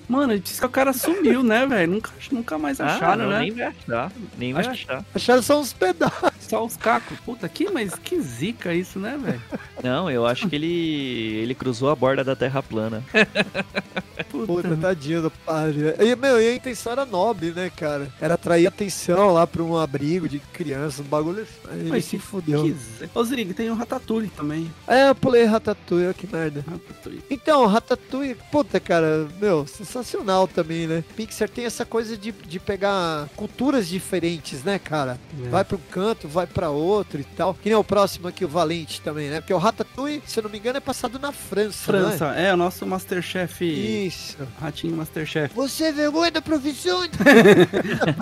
[0.07, 1.91] Mano, disse que o cara sumiu, né, velho?
[1.91, 3.39] Nunca, nunca mais Ah, acharam, não, né?
[3.39, 4.11] nem vai achar.
[4.37, 5.03] Nem vai achar.
[5.13, 6.31] Acharam só uns pedaços.
[6.39, 7.19] só os cacos.
[7.25, 9.41] Puta, que, mas que zica isso, né, velho?
[9.83, 13.03] Não, eu acho que ele, ele cruzou a borda da Terra plana.
[14.29, 15.95] Puta, tadinho do padre.
[15.99, 18.07] E, meu, e a intenção era nobre, né, cara?
[18.19, 21.79] Era atrair atenção lá pra um abrigo de crianças, um bagulho assim.
[21.79, 22.75] Ele Mas se fudeu.
[23.13, 24.71] Ô, Zig, tem o Ratatouille também.
[24.87, 26.63] É, eu pulei Ratatouille, olha que merda.
[26.69, 27.23] Ratatouille.
[27.29, 31.03] Então, Ratatouille, puta, cara, meu, sensacional também, né?
[31.15, 35.19] Pixar tem essa coisa de, de pegar culturas diferentes, né, cara?
[35.43, 35.49] É.
[35.49, 37.55] Vai pra um canto, vai pra outro e tal.
[37.55, 39.41] Que nem o próximo aqui, o Valente também, né?
[39.41, 42.57] Porque o Ratatouille, se eu não me engano, é passado na França, França, é, o
[42.57, 43.65] nosso Masterchef.
[43.65, 44.37] Isso.
[44.61, 45.55] Ratinho Masterchef.
[45.55, 47.03] Você é vergonha da profissão?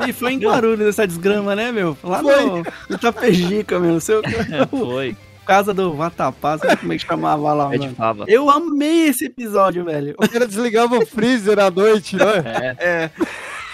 [0.08, 1.98] E foi em Guarulhos essa desgrama, né, meu?
[2.04, 2.46] Lá Foi.
[2.46, 4.00] no Itapejica, meu.
[4.00, 4.22] Seu,
[4.52, 5.18] É, foi.
[5.46, 7.96] Casa do Vatapá, sabe como é que chamava lá, É de mano?
[7.96, 8.26] fava.
[8.28, 10.16] Eu amei esse episódio, velho.
[10.18, 12.76] O cara desligava o freezer à noite, né?
[12.80, 13.10] É.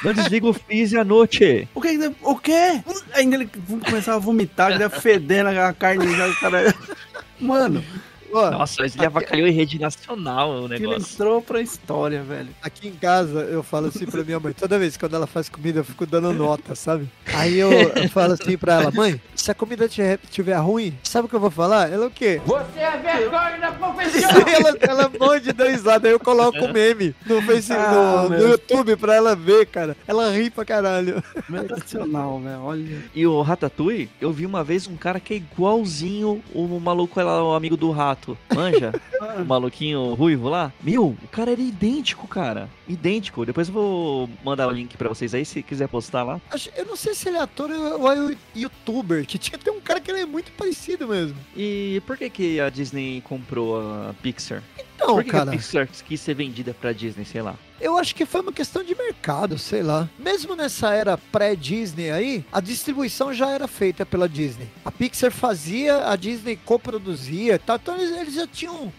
[0.04, 1.68] Não desliga o freezer à noite.
[1.74, 2.12] O que?
[2.22, 2.82] O quê?
[3.14, 3.50] Ainda ele
[3.86, 6.74] começava a vomitar, ele ia fedendo a carne já, o cara.
[7.40, 7.84] Mano,
[8.32, 11.13] Nossa, ele avacalhou em rede nacional o ele negócio.
[11.13, 12.50] entrou pra história, velho.
[12.62, 15.50] Aqui em casa, eu falo assim pra minha mãe, toda vez que quando ela faz
[15.50, 17.10] comida, eu fico dando nota, sabe?
[17.34, 21.30] Aí eu, eu falo assim pra ela, mãe, se a comida tiver, ruim, sabe o
[21.30, 21.92] que eu vou falar?
[21.92, 22.42] Ela o quê?
[22.46, 24.30] Você é vergonha da profissão!
[24.48, 28.30] ela, ela morre de dar risada, aí eu coloco o meme no, face, Ah, no,
[28.30, 28.48] no.
[28.50, 29.96] YouTube pra ela ver, cara.
[30.08, 31.24] Ela ri pra caralho.
[31.50, 32.62] Sensacional, velho.
[32.62, 33.04] Olha.
[33.13, 37.44] E o Ratatouille, eu vi uma vez um cara que é igualzinho o maluco lá,
[37.44, 38.17] o amigo do rato.
[38.54, 38.94] Manja?
[39.40, 40.72] o maluquinho ruivo lá.
[40.82, 42.70] Meu, o cara era idêntico, cara.
[42.88, 43.46] Idêntico.
[43.46, 46.42] Depois eu vou mandar o link pra vocês aí, se quiser postar lá.
[46.76, 50.00] Eu não sei se ele é ator ou é youtuber, que tinha até um cara
[50.00, 51.38] que ele é muito parecido mesmo.
[51.56, 54.64] E por que que a Disney comprou a Pixar?
[54.98, 57.56] Então, por que, que cara, a Pixar quis ser vendida pra Disney, sei lá?
[57.80, 60.10] eu acho que foi uma questão de mercado, sei lá.
[60.18, 64.68] Mesmo nessa era pré-Disney aí, a distribuição já era feita pela Disney.
[64.84, 68.92] A Pixar fazia, a Disney coproduzia e tal, então eles, eles já tinham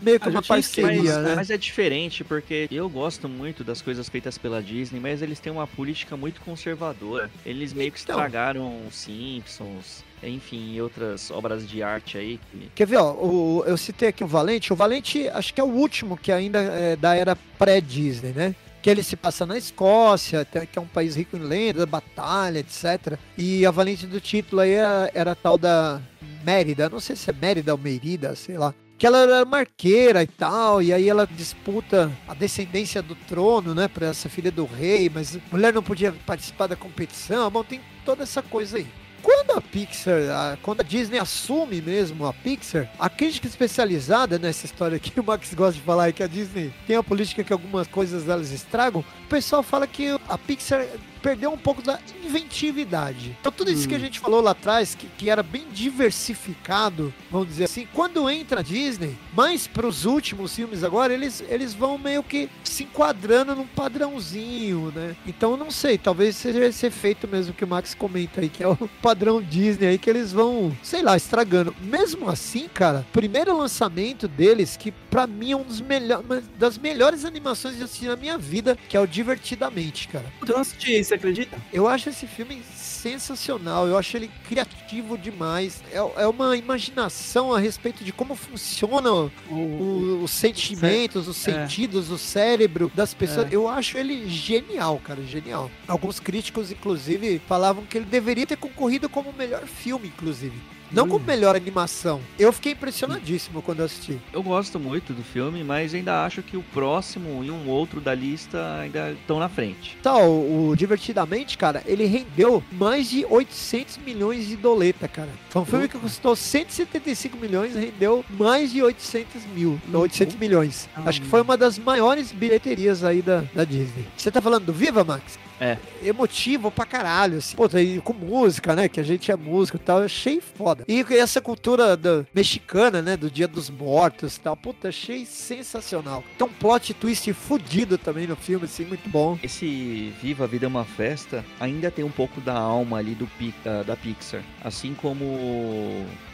[0.00, 1.34] meio que uma parceria, esquema, né?
[1.36, 5.52] Mas é diferente porque eu gosto muito das coisas feitas pela Disney, mas eles têm
[5.52, 7.30] uma política muito conservadora.
[7.44, 8.14] Eles meio que Então.
[8.16, 12.40] estragaram Simpsons, enfim, outras obras de arte aí.
[12.50, 14.72] que- Quer ver, ó, o- eu citei aqui o Valente.
[14.72, 18.54] O Valente, acho que é o último que ainda é da era pré-Disney, né?
[18.80, 22.60] Que ele se passa na Escócia, até que é um país rico em lenda, batalha,
[22.60, 23.18] etc.
[23.36, 26.00] E a valente do título aí era, era a tal da
[26.44, 28.72] Mérida, não sei se é Mérida ou Merida, sei lá.
[28.98, 33.86] Que ela era marqueira e tal, e aí ela disputa a descendência do trono, né,
[33.86, 37.80] pra essa filha do rei, mas a mulher não podia participar da competição, bom, tem
[38.04, 38.86] toda essa coisa aí.
[39.22, 44.64] Quando a Pixar, a- quando a Disney assume mesmo a Pixar, a crítica especializada nessa
[44.64, 47.52] história que o Max gosta de falar é que a Disney tem a política que
[47.52, 50.86] algumas coisas elas estragam, o pessoal fala que a Pixar
[51.18, 53.36] perdeu um pouco da inventividade.
[53.40, 57.48] Então tudo isso que a gente falou lá atrás, que, que era bem diversificado, vamos
[57.48, 62.22] dizer assim, quando entra a Disney, mais pros últimos filmes agora, eles, eles vão meio
[62.22, 65.16] que se enquadrando num padrãozinho, né?
[65.26, 68.62] Então eu não sei, talvez seja esse efeito mesmo que o Max comenta aí, que
[68.62, 71.74] é o padrão Disney aí, que eles vão, sei lá, estragando.
[71.82, 77.24] Mesmo assim, cara, primeiro lançamento deles, que pra mim é um dos melhores, das melhores
[77.24, 80.17] animações de assistir na minha vida, que é o Divertidamente, cara.
[80.40, 81.56] Eu não assisti, você acredita?
[81.72, 85.82] Eu acho esse filme sensacional, eu acho ele criativo demais.
[85.92, 91.52] É, é uma imaginação a respeito de como funciona o- o- os sentimentos, os É.
[91.52, 93.46] sentidos, o cérebro das pessoas.
[93.52, 93.54] É.
[93.54, 95.70] Eu acho ele genial, cara, genial.
[95.86, 100.56] Alguns críticos, inclusive, falavam que ele deveria ter concorrido como o melhor filme, inclusive.
[100.90, 101.08] Não Hum.
[101.08, 102.20] como melhor animação.
[102.38, 104.18] Eu fiquei impressionadíssimo quando eu assisti.
[104.32, 108.14] Eu gosto muito do filme, mas ainda acho que o próximo e um outro da
[108.14, 109.96] lista ainda estão na frente.
[110.02, 115.28] Tá, o, o Divertidamente, cara, ele rendeu mais de 800 milhões de doleta, cara.
[115.50, 120.36] Foi um filme que custou 175 milhões e rendeu mais de 800 mil, não, 800
[120.36, 120.88] milhões.
[120.96, 124.06] Ah, Acho que foi uma das maiores bilheterias aí da, da Disney.
[124.16, 125.38] Você tá falando do Viva, Max?
[125.60, 125.76] É.
[126.02, 127.56] Emotivo pra caralho, assim.
[127.56, 128.88] Pô, e com música, né?
[128.88, 129.98] Que a gente é músico e tal.
[129.98, 130.84] Eu achei foda.
[130.86, 133.16] E essa cultura da, mexicana, né?
[133.16, 134.56] Do Dia dos Mortos e tal.
[134.56, 136.22] Puta, achei sensacional.
[136.36, 139.38] Tem um plot twist fudido também no filme, assim, muito bom.
[139.42, 143.28] Esse Viva a Vida é uma Festa ainda tem um pouco da alma ali do
[143.64, 144.42] da, da Pixar.
[144.62, 145.24] Assim como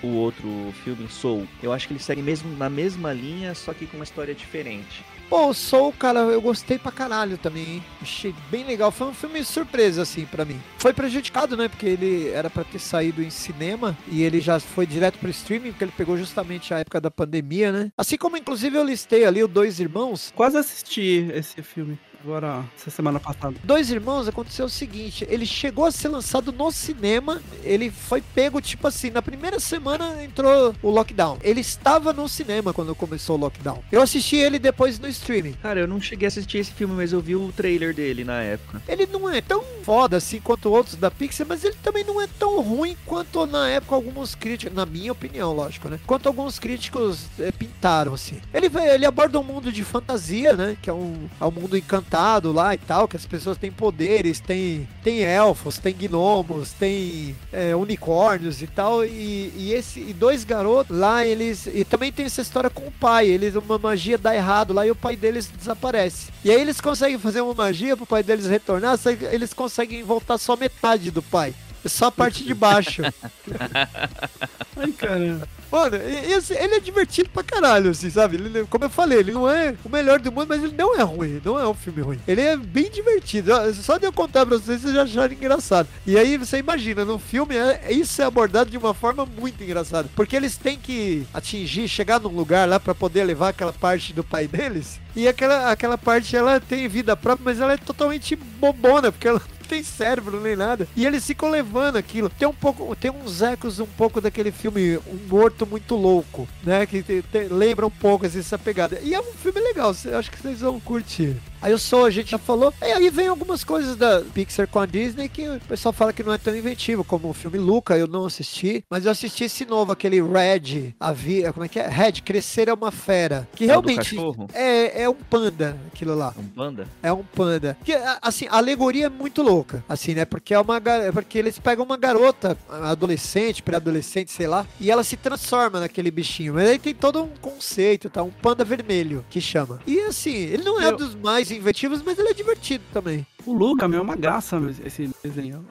[0.03, 0.49] o outro
[0.85, 1.47] filme Soul.
[1.63, 5.05] Eu acho que eles seguem mesmo na mesma linha, só que com uma história diferente.
[5.29, 7.85] Pô, o Soul, cara, eu gostei pra caralho também, hein?
[8.01, 8.91] Achei bem legal.
[8.91, 10.61] Foi um filme surpresa, assim, pra mim.
[10.79, 11.69] Foi prejudicado, né?
[11.69, 15.71] Porque ele era pra ter saído em cinema e ele já foi direto pro streaming,
[15.71, 17.91] porque ele pegou justamente a época da pandemia, né?
[17.97, 20.33] Assim como, inclusive, eu listei ali o Dois Irmãos.
[20.37, 21.99] Quase assisti esse filme.
[22.25, 23.55] Agora, essa semana passada.
[23.63, 28.61] Dois Irmãos aconteceu o seguinte: ele chegou a ser lançado no cinema, ele foi pego,
[28.61, 31.39] tipo assim, na primeira semana entrou o lockdown.
[31.43, 33.83] Ele estava no cinema quando começou o lockdown.
[33.93, 35.53] Eu assisti ele depois no streaming.
[35.63, 38.41] Cara, eu não cheguei a assistir esse filme, mas eu vi o trailer dele na
[38.41, 38.83] época.
[38.89, 42.27] Ele não é tão foda assim quanto outros da Pixar, mas ele também não é
[42.27, 46.01] tão ruim quanto na época alguns críticos, na minha opinião, lógico, né?
[46.07, 48.41] Quanto alguns críticos é, pintaram, assim.
[48.53, 50.77] Ele, ele aborda um mundo de fantasia, né?
[50.81, 52.14] Que é um, é um mundo encantado
[52.53, 57.75] lá e tal, que as pessoas têm poderes, tem, tem elfos, tem gnomos, tem é,
[57.75, 59.05] unicórnios e tal.
[59.05, 61.67] E, e, esse, e dois garotos lá, eles.
[61.67, 63.27] E também tem essa história com o pai.
[63.29, 66.33] Eles, uma magia dá errado lá e o pai deles desaparece.
[66.45, 68.99] E aí eles conseguem fazer uma magia pro pai deles retornar,
[69.33, 71.55] eles conseguem voltar só metade do pai.
[71.87, 73.03] Só a parte de baixo.
[74.77, 75.49] Ai, caramba.
[75.71, 78.37] Mano, esse, ele é divertido pra caralho, assim, sabe?
[78.37, 81.03] Ele, como eu falei, ele não é o melhor do mundo, mas ele não é
[81.03, 81.41] ruim.
[81.45, 82.21] Não é um filme ruim.
[82.29, 83.51] Ele é bem divertido.
[83.75, 85.89] Só de eu contar pra vocês, vocês já acharam engraçado.
[86.07, 90.09] E aí você imagina, no filme, é, isso é abordado de uma forma muito engraçada.
[90.15, 94.23] Porque eles têm que atingir, chegar num lugar lá pra poder levar aquela parte do
[94.23, 95.01] pai deles.
[95.17, 99.41] E aquela, aquela parte, ela tem vida própria, mas ela é totalmente bobona, porque ela
[99.65, 100.87] tem cérebro nem nada.
[100.97, 102.29] E eles ficam levando aquilo.
[102.31, 106.87] Tem um pouco, tem uns ecos um pouco daquele filme Um Morto Muito Louco, né?
[106.87, 108.99] Que te, te, lembra um pouco assim, essa pegada.
[109.03, 111.37] E é um filme legal, acho que vocês vão curtir.
[111.65, 112.75] Aí o Soul a gente já falou.
[112.83, 116.23] E aí vem algumas coisas da Pixar com a Disney que o pessoal fala que
[116.23, 119.65] não é tão inventivo, como o filme Luca, eu não assisti, mas eu assisti esse
[119.65, 121.89] novo, aquele Red, a vida, como é que é?
[121.89, 123.49] Red, Crescer é uma Fera.
[123.57, 124.15] Que É realmente
[124.53, 126.35] é, é um panda, aquilo lá.
[126.39, 126.87] Um panda?
[127.03, 127.77] É um panda.
[127.83, 129.83] Que, assim, a alegoria é muito louca.
[129.89, 130.27] Assim, né?
[130.27, 130.79] Porque é uma
[131.15, 136.55] porque eles pegam uma garota, adolescente, pré-adolescente, sei lá, e ela se transforma naquele bichinho.
[136.55, 138.23] Mas aí tem todo um conceito, tá?
[138.23, 139.81] Um panda vermelho que chama.
[139.87, 143.27] E assim, ele não é Eu- dos mais inventivos, mas ele é divertido também.
[143.47, 145.65] O Luca, meu, é uma graça esse desenho.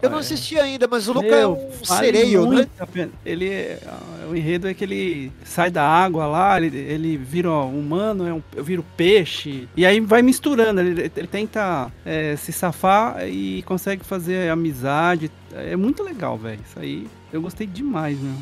[0.00, 2.66] Eu não É- assisti ainda, mas o Luca Meu, é um sereio, né?
[3.24, 3.78] Ele é,
[4.30, 8.42] o enredo é que ele sai da água lá, ele, ele vira humano, é um,
[8.62, 10.80] vira peixe, e aí vai misturando.
[10.80, 15.30] Ele, ele tenta é, se safar e consegue fazer amizade.
[15.52, 16.60] É muito legal, velho.
[16.66, 18.34] Isso aí eu gostei demais, meu.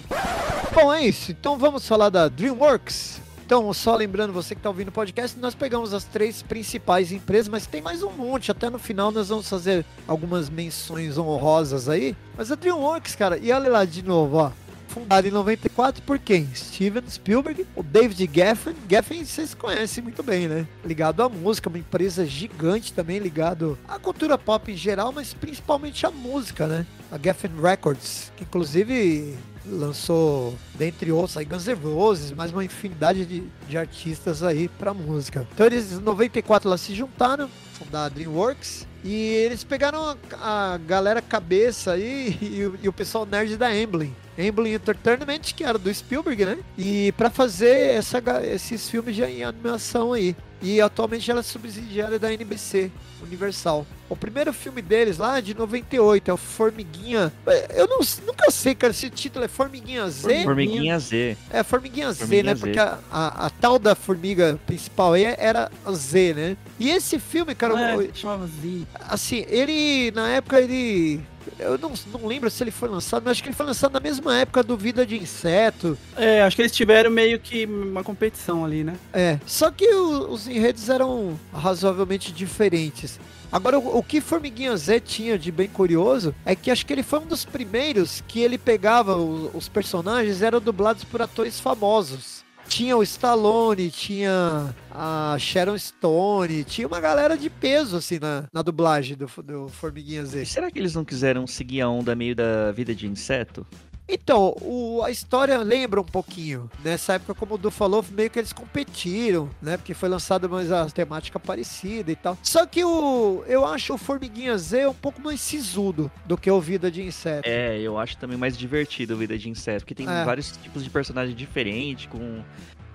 [0.73, 1.33] Bom, é isso.
[1.33, 3.21] Então vamos falar da DreamWorks.
[3.47, 7.47] Então, só lembrando você que está ouvindo o podcast, nós pegamos as três principais empresas,
[7.47, 8.51] mas tem mais um monte.
[8.51, 12.17] Até no final nós vamos fazer algumas menções honrosas aí.
[12.37, 14.51] Mas a DreamWorks, cara, e olha lá de novo, ó.
[14.89, 16.49] Fundada em 94 por quem?
[16.57, 18.75] Steven Spielberg, o David Geffen.
[18.91, 20.67] Geffen vocês conhecem muito bem, né?
[20.85, 26.05] Ligado à música, uma empresa gigante também ligado à cultura pop em geral, mas principalmente
[26.05, 26.85] à música, né?
[27.13, 29.37] A Geffen Records, que inclusive
[29.69, 34.95] lançou, dentre outros, aí Guns N' Roses, mais uma infinidade de, de artistas aí pra
[34.95, 35.47] música.
[35.53, 40.79] Então eles, em 94, lá se juntaram, fundaram a DreamWorks, e eles pegaram a, a
[40.79, 44.15] galera cabeça aí e, e o pessoal nerd da Amblin.
[44.39, 46.59] Amblin Entertainment, que era do Spielberg, né?
[46.77, 50.37] E pra fazer essa, esses filmes de em animação aí.
[50.63, 52.91] E atualmente ela é subsidiária da NBC,
[53.23, 53.87] Universal.
[54.09, 57.33] O primeiro filme deles lá é de 98, é o Formiguinha.
[57.75, 60.45] Eu não, nunca sei, cara, se o título é Formiguinha Z.
[60.45, 61.37] Formiguinha Z.
[61.51, 62.55] É, Formiguinha Z, Formiguinha né?
[62.55, 62.61] Z.
[62.61, 66.57] Porque a, a, a tal da formiga principal aí era a Z, né?
[66.79, 68.83] E esse filme, cara, o- É, chamava Z.
[69.09, 71.21] assim, ele, na época, ele.
[71.59, 74.01] Eu não, não lembro se ele foi lançado, mas acho que ele foi lançado na
[74.01, 75.97] mesma época do Vida de Inseto.
[76.17, 78.97] É, acho que eles tiveram meio que uma competição ali, né?
[79.13, 79.39] É.
[79.47, 83.19] Só que o- os enredos eram razoavelmente diferentes.
[83.51, 87.03] Agora, o, o que Formiguinha Z tinha de bem curioso é que acho que ele
[87.03, 92.36] foi um dos primeiros que ele pegava o- os personagens eram dublados por atores famosos.
[92.69, 98.63] Tinha o Stallone, tinha a Sharon Stone, tinha uma galera de peso assim na, na
[98.63, 100.45] dublagem do, do Formiguinha Z.
[100.47, 103.67] Será que eles não quiseram seguir a onda meio da vida de inseto?
[104.09, 106.71] Então, o- a história lembra um pouquinho.
[106.85, 109.77] Nessa época, como o Du falou, meio que eles competiram, né?
[109.77, 112.39] Porque foi lançada mais a temática parecida e tal.
[112.43, 116.61] Só que o, eu acho o Formiguinha Z um pouco mais sisudo do que o
[116.61, 117.49] Vida de Inseto.
[117.49, 120.25] É, eu acho também mais divertido a vida de inseto, porque tem É.
[120.25, 122.43] vários tipos de personagem diferentes, com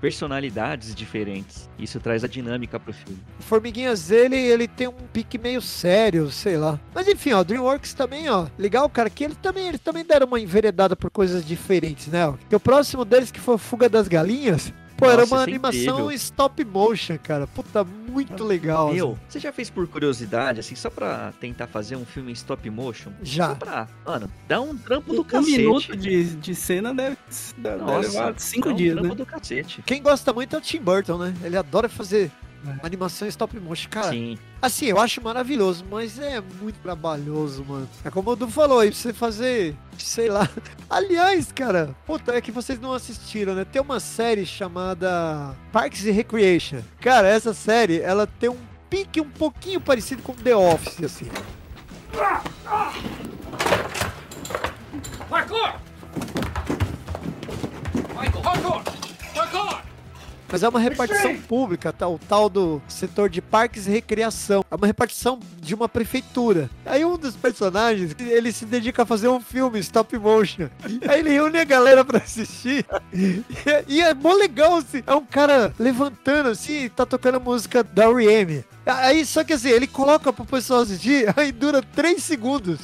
[0.02, 1.70] personalidades diferentes.
[1.78, 3.20] Isso traz a dinâmica pro filme.
[3.40, 6.80] O Formiguinha Z, ele, ele tem um pique meio sério, sei lá.
[6.94, 8.48] Mas enfim, ó, DreamWorks também, ó.
[8.58, 12.34] Legal, cara, que ele também, eles também deram uma enveredada por coisas diferentes, né?
[12.50, 15.54] Que o próximo deles, que foi Fuga das Galinhas, pô, era Nossa, uma isso é
[15.54, 16.12] animação incrível.
[16.12, 17.48] stop motion, cara.
[17.48, 18.88] Puta, muito legal.
[18.88, 18.96] assim.
[18.98, 22.70] Meu, você já fez por curiosidade, assim, só pra tentar fazer um filme em stop
[22.70, 23.12] motion?
[23.24, 23.50] Já.
[23.50, 25.58] Só pra, mano, dá um trampo do Um cacete.
[25.58, 27.18] minuto de, de cena deve,
[27.58, 29.16] deve Nossa, levar cinco dá um dias, trampo né?
[29.16, 29.82] do cacete.
[29.84, 31.34] Quem gosta muito é o Tim Burton, né?
[31.44, 32.51] Ele adora fazer Uma
[32.84, 34.10] animação stop motion, cara.
[34.10, 34.38] Sim.
[34.62, 37.90] Assim, eu acho maravilhoso, mas é muito trabalhoso, mano.
[38.04, 40.48] É como o Du falou aí, pra você fazer, sei lá.
[40.90, 43.66] Aliás, cara, puta, é que vocês não assistiram, né?
[43.66, 46.82] Tem uma série chamada Parks and Recreation.
[47.00, 48.58] Cara, essa série, ela tem um
[48.90, 51.28] pique um pouquinho parecido com The Office, assim.
[60.52, 62.08] Mas é uma repartição pública, tá?
[62.08, 64.66] O tal do setor de parques e recreação.
[64.70, 66.70] É uma repartição de uma prefeitura.
[66.86, 70.68] Aí um dos personagens, ele se dedica a fazer um filme stop motion.
[71.08, 72.86] Aí ele reúne a galera pra assistir.
[73.14, 73.44] E,
[73.88, 75.02] e é mó legal, assim.
[75.08, 78.64] É um cara levantando, assim, tá tocando a música da R.E.M.
[78.86, 82.80] Aí, só que assim, ele coloca pro pessoal assistir, aí dura 3 segundos.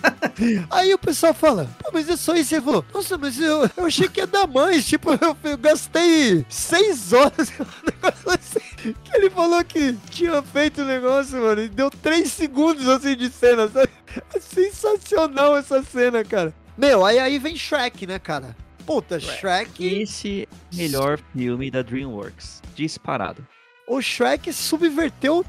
[0.70, 2.54] Aí o pessoal fala, pô, mas é só isso.
[2.54, 4.86] Ele falou, nossa, mas eu, eu achei que ia dar mais.
[4.86, 7.52] Tipo, eu, eu gastei 6 horas.
[8.28, 13.16] assim, que ele falou que tinha feito o negócio, mano, e deu 3 segundos assim
[13.16, 13.90] de cena, sabe?
[14.34, 16.54] É sensacional essa cena, cara.
[16.78, 18.56] Meu, aí, aí vem Shrek, né, cara?
[18.86, 20.02] Puta, Shrek.
[20.02, 22.62] Esse é melhor filme da DreamWorks.
[22.76, 23.46] Disparado.
[23.88, 25.46] O Shrek subverteu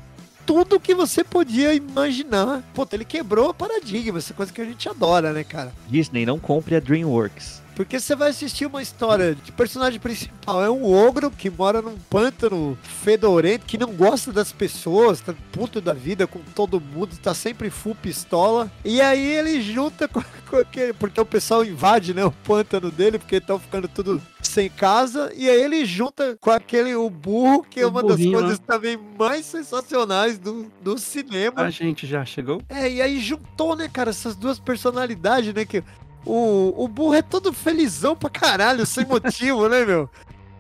[0.49, 2.63] tudo que você podia imaginar.
[2.73, 5.75] Puta, ele quebrou paradigma, essa coisa que a gente adora, né, cara?
[5.87, 7.61] Disney, não compre a DreamWorks.
[7.79, 10.65] Porque você vai assistir uma história de personagem principal.
[10.65, 15.81] É um ogro que mora num pântano fedorento, que não gosta das pessoas, tá puto
[15.81, 18.69] da vida com todo mundo, tá sempre full pistola.
[18.85, 20.21] E aí ele junta com,
[20.51, 20.93] com aquele.
[20.93, 22.25] Porque o pessoal invade, né?
[22.25, 25.33] O pântano dele, porque estão ficando tudo sem casa.
[25.37, 28.59] E aí ele junta com aquele o burro, que é O uma das burrinho, coisas
[28.59, 31.63] também mais sensacionais do, do cinema.
[31.63, 32.61] A gente já chegou?
[32.69, 35.65] É, e aí juntou, né, cara, essas duas personalidades, né?
[35.65, 35.85] Que
[36.29, 40.09] o, o burro é todo felizão pra caralho, sem motivo, né, meu?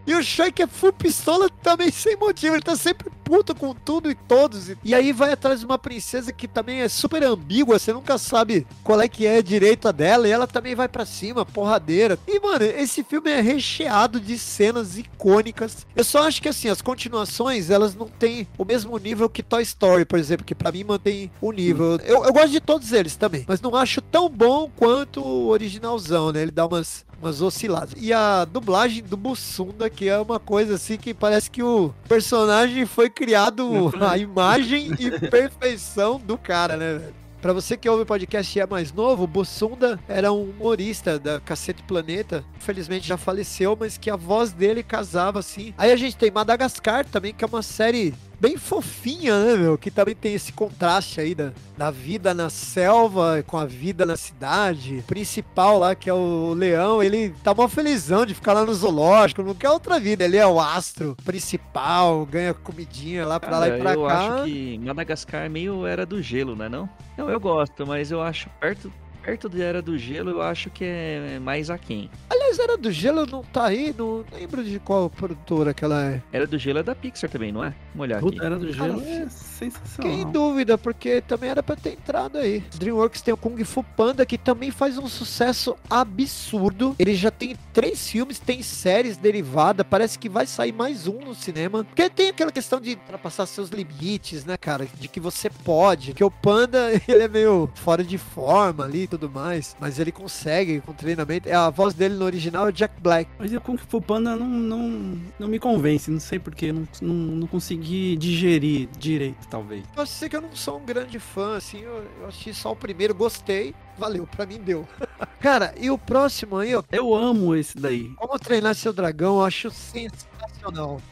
[0.08, 4.10] E o Shrek é full pistola também sem motivo, ele tá sempre puto com tudo
[4.10, 4.70] e todos.
[4.82, 8.66] E aí vai atrás de uma princesa que também é super ambígua, você nunca sabe
[8.82, 12.18] qual é que é a direita dela, e ela também vai pra cima, porradeira.
[12.26, 15.86] E, mano, esse filme é recheado de cenas icônicas.
[15.94, 19.62] Eu só acho que, assim, as continuações, elas não têm o mesmo nível que Toy
[19.62, 22.00] Story, por exemplo, que pra mim mantém o nível.
[22.02, 26.32] Eu, eu gosto de todos eles também, mas não acho tão bom quanto o originalzão,
[26.32, 26.40] né?
[26.40, 27.94] Ele dá umas umas osciladas.
[27.96, 32.86] E a dublagem do Bussunda, que é uma coisa assim que parece que o personagem
[32.86, 37.14] foi criado a imagem e perfeição do cara, né, velho?
[37.40, 41.20] Pra você que ouve o podcast e é mais novo, o Bussunda era um humorista
[41.20, 42.44] da Cacete Planeta.
[42.56, 45.72] Infelizmente já faleceu, mas que a voz dele casava assim.
[45.78, 49.76] Aí a gente tem Madagascar também, que é uma série bem fofinha, né, meu?
[49.76, 54.16] Que também tem esse contraste aí da, da vida na selva com a vida na
[54.16, 54.98] cidade.
[54.98, 58.74] O principal lá, que é o leão, ele tá mó felizão de ficar lá no
[58.74, 60.24] zoológico, não quer outra vida.
[60.24, 64.34] Ele é o astro principal, ganha comidinha lá pra lá e pra eu cá.
[64.34, 66.88] acho que Madagascar meio era do gelo, né não?
[67.16, 68.92] Não, eu gosto, mas eu acho perto
[69.28, 72.10] perto de Era do Gelo, eu acho que é mais aquém.
[72.30, 76.22] Aliás, Era do Gelo não tá aí, não lembro de qual produtora que ela é.
[76.32, 77.74] Era do Gelo é da Pixar também, não é?
[77.94, 78.40] Vamos olhar aqui.
[78.40, 80.24] Era do Gelo Cara, é Fiquei em sensacional.
[80.32, 82.60] dúvida, porque também era pra ter entrado aí.
[82.78, 86.96] DreamWorks tem o Kung Fu Panda, que também faz um sucesso absurdo.
[86.98, 89.86] Ele já tem três filmes, tem séries derivadas.
[89.88, 91.84] Parece que vai sair mais um no cinema.
[91.84, 94.86] Porque tem aquela questão de ultrapassar seus limites, né, cara?
[94.98, 96.14] De que você pode.
[96.14, 99.76] Que o Panda, ele é meio fora de forma ali e tudo mais.
[99.80, 101.48] Mas ele consegue com treinamento.
[101.48, 103.30] É, A voz dele no original é Jack Black.
[103.38, 107.14] Mas o Kung Fu Panda não, não, não me convence, não sei porquê, não, não,
[107.14, 109.84] não consegui digerir direito, talvez.
[109.96, 112.76] Eu sei que eu não sou um grande fã, assim, eu, eu assisti só o
[112.76, 114.86] primeiro, gostei, valeu, pra mim deu.
[115.40, 118.10] Cara, e o próximo aí, ó, Eu amo esse daí.
[118.16, 120.37] Como Treinar Seu Dragão, eu acho sensacional.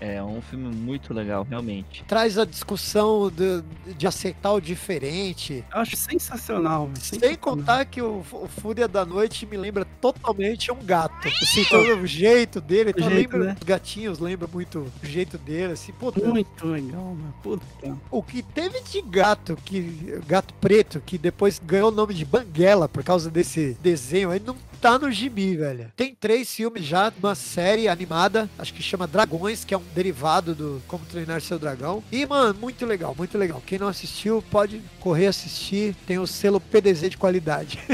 [0.00, 2.04] É um filme muito legal, realmente.
[2.04, 3.62] Traz a discussão de,
[3.94, 5.64] de aceitar o diferente.
[5.72, 6.90] Eu acho sensacional.
[6.94, 7.38] Sem sensacional.
[7.38, 11.28] contar que o, o Fúria da Noite me lembra totalmente um gato.
[11.28, 13.57] Assim, todo o jeito dele, então, jeito, lembra, né?
[13.59, 17.34] os gatinhos lembra muito o jeito dele, assim, pô, Muito legal, mano.
[17.42, 17.96] Puta.
[18.11, 22.88] O que teve de gato, que gato preto, que depois ganhou o nome de Banguela
[22.88, 24.57] por causa desse desenho, aí não
[24.87, 25.91] tá no gibi, velho.
[25.97, 30.55] Tem três filmes já, uma série animada, acho que chama Dragões, que é um derivado
[30.55, 32.03] do Como Treinar Seu Dragão.
[32.12, 33.62] E, mano, muito legal, muito legal.
[33.66, 35.95] Quem não assistiu, pode correr assistir.
[36.07, 37.78] Tem o selo PDZ de qualidade.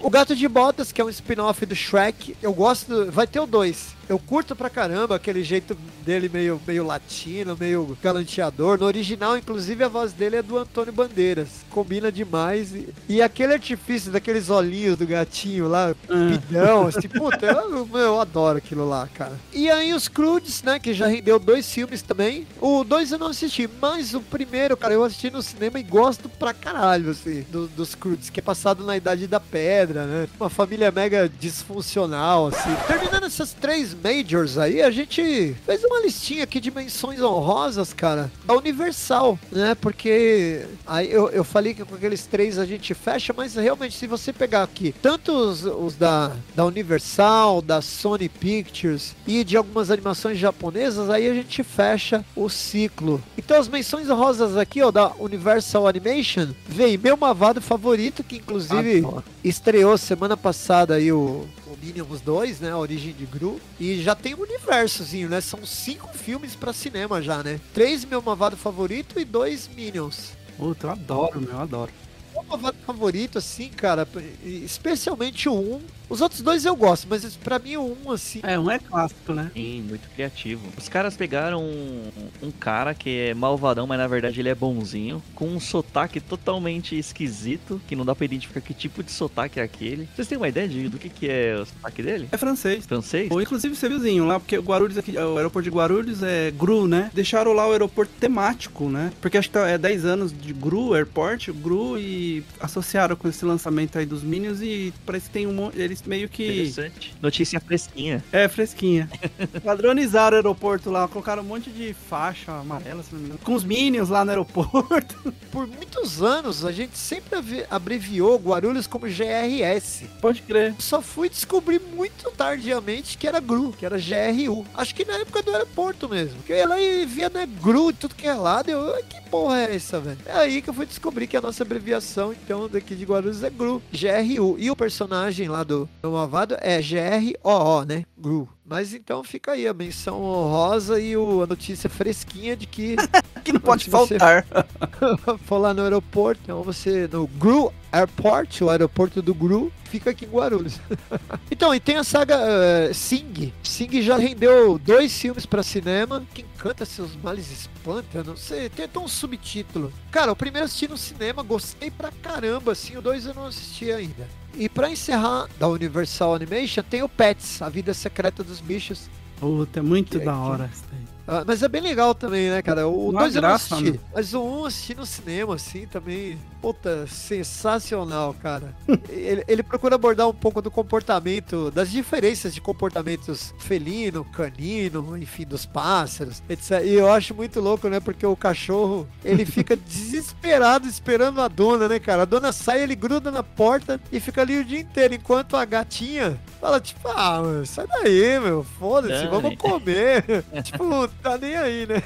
[0.00, 2.88] O Gato de Botas, que é um spin-off do Shrek, eu gosto.
[3.06, 3.94] do- Vai ter o 2.
[4.12, 8.78] Eu curto pra caramba aquele jeito dele meio, meio latino, meio galanteador.
[8.78, 11.48] No original, inclusive, a voz dele é do Antônio Bandeiras.
[11.70, 12.74] Combina demais.
[12.74, 18.58] E, e aquele artifício daqueles olhinhos do gatinho lá, pidão, assim, puta, eu, eu adoro
[18.58, 19.32] aquilo lá, cara.
[19.50, 22.46] E aí os Crudes, né, que já rendeu dois filmes também.
[22.60, 26.28] O dois eu não assisti, mas o primeiro, cara, eu assisti no cinema e gosto
[26.28, 30.28] pra caralho, assim, do- dos Crudes, que é passado na Idade da Pedra, né?
[30.38, 32.74] Uma família mega disfuncional, assim.
[32.86, 38.30] Terminando essas três majors aí, a gente fez uma listinha aqui de menções honrosas, cara,
[38.44, 39.74] da Universal, né?
[39.74, 44.06] Porque aí eu, eu falei que com aqueles três a gente fecha, mas realmente se
[44.06, 49.90] você pegar aqui, tanto os, os da, da Universal, da Sony Pictures e de algumas
[49.90, 53.22] animações japonesas, aí a gente fecha o ciclo.
[53.36, 59.04] Então as menções honrosas aqui, ó, da Universal Animation, vem meu mavado favorito, que inclusive
[59.44, 62.70] estreou semana passada aí o, o Minions 2, né?
[62.70, 63.60] A origem de Gru.
[63.80, 65.40] E já tem um universozinho, né?
[65.40, 67.60] São cinco filmes pra cinema já, né?
[67.72, 70.32] Três meu mavado favorito e dois Minions.
[70.56, 71.92] Puta, eu adoro, meu, eu adoro.
[72.32, 74.06] Meu mavado favorito, assim, cara,
[74.44, 75.80] especialmente o 1.
[76.12, 78.40] Os outros dois eu gosto, mas pra mim o 1, assim.
[78.42, 79.50] É, um é clássico, né?
[79.54, 80.60] Sim, muito criativo.
[80.76, 82.10] Os caras pegaram um,
[82.42, 86.98] um cara que é malvadão, mas na verdade ele é bonzinho, com um sotaque totalmente
[86.98, 90.06] esquisito, que não dá pra identificar que tipo de sotaque é aquele.
[90.14, 92.28] Vocês têm uma ideia de, do que, que é o sotaque dele?
[92.30, 92.84] É francês.
[92.84, 93.30] Francês?
[93.30, 96.86] Ou inclusive você viuzinho lá, porque o Guarulhos aqui, o aeroporto de Guarulhos é GRU,
[96.86, 97.10] né?
[97.14, 99.10] Deixaram lá o aeroporto temático, né?
[99.20, 103.46] Porque acho que tá- é 10 anos de GRU, Airport, GRU, e associaram com esse
[103.46, 105.80] lançamento aí dos Minions e parece que tem um monte.
[105.80, 106.44] Eles meio que.
[106.44, 107.14] Interessante.
[107.20, 108.24] Notícia fresquinha.
[108.32, 109.08] É, fresquinha.
[109.64, 113.54] Padronizaram o aeroporto lá, colocaram um monte de faixa amarela, se não me engano, com
[113.54, 115.32] os Minions lá no aeroporto.
[115.50, 117.36] Por muitos anos a gente sempre
[117.70, 120.04] abreviou Guarulhos como GRS.
[120.20, 120.74] Pode crer.
[120.78, 124.64] Só fui descobrir muito tardiamente que era GRU, que era GRU.
[124.74, 126.42] Acho que na época do aeroporto mesmo.
[126.42, 128.70] Que eu ia lá e via né, GRU e tudo que é lado.
[128.70, 130.18] Eu, "Ai, que porra é essa, velho?
[130.26, 133.50] É aí que eu fui descobrir que a nossa abreviação, então, daqui de Guarulhos é
[133.50, 133.82] GRU.
[133.92, 134.56] GRU.
[134.58, 138.04] E o personagem lá do, do Malvado é GROO, né?
[138.18, 138.48] GRU.
[138.64, 142.96] Mas então fica aí a menção honrosa e o, a notícia fresquinha de que
[143.42, 144.46] Que não pode faltar.
[145.44, 150.24] for lá no aeroporto, então você no GRU Airport, o aeroporto do GRU, fica aqui
[150.24, 150.80] em Guarulhos.
[151.50, 153.52] então, e tem a saga eh, Sing.
[153.62, 156.24] Sing já rendeu dois filmes pra cinema.
[156.32, 159.92] Quem canta seus males espanta, não sei, tem até um subtítulo.
[160.10, 163.92] Cara, o primeiro assisti no cinema, gostei pra caramba, assim, o dois eu não assisti
[163.92, 164.26] ainda.
[164.54, 169.08] E pra encerrar da Universal Animation, tem o Pets, A Vida Secreta dos Bichos.
[169.38, 171.00] Puta, é muito Que- da que- hora isso daí.
[171.26, 172.86] Ah, mas é bem legal também, né, cara?
[172.88, 173.98] O Uma 2 eu não assisti, né?
[174.14, 176.38] mas o 1 um assisti no cinema, assim, também.
[176.62, 178.72] Puta, sensacional, cara.
[179.10, 185.44] ele, ele procura abordar um pouco do comportamento, das diferenças de comportamentos felino, canino, enfim,
[185.44, 186.82] dos pássaros, etc.
[186.84, 187.98] E eu acho muito louco, né?
[187.98, 192.22] Porque o cachorro, ele fica desesperado esperando a dona, né, cara?
[192.22, 195.64] A dona sai, ele gruda na porta e fica ali o dia inteiro, enquanto a
[195.64, 200.44] gatinha fala, tipo, ah, mano, sai daí, meu, foda-se, vamos comer.
[200.62, 202.00] tipo, tá nem aí, né?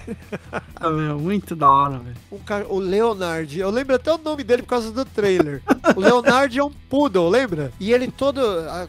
[0.74, 2.16] Ah, meu, muito da hora, velho.
[2.46, 5.62] Cara, o Leonard, eu lembro até o nome dele por causa do trailer.
[5.94, 7.72] O Leonard é um poodle, lembra?
[7.78, 8.40] E ele todo,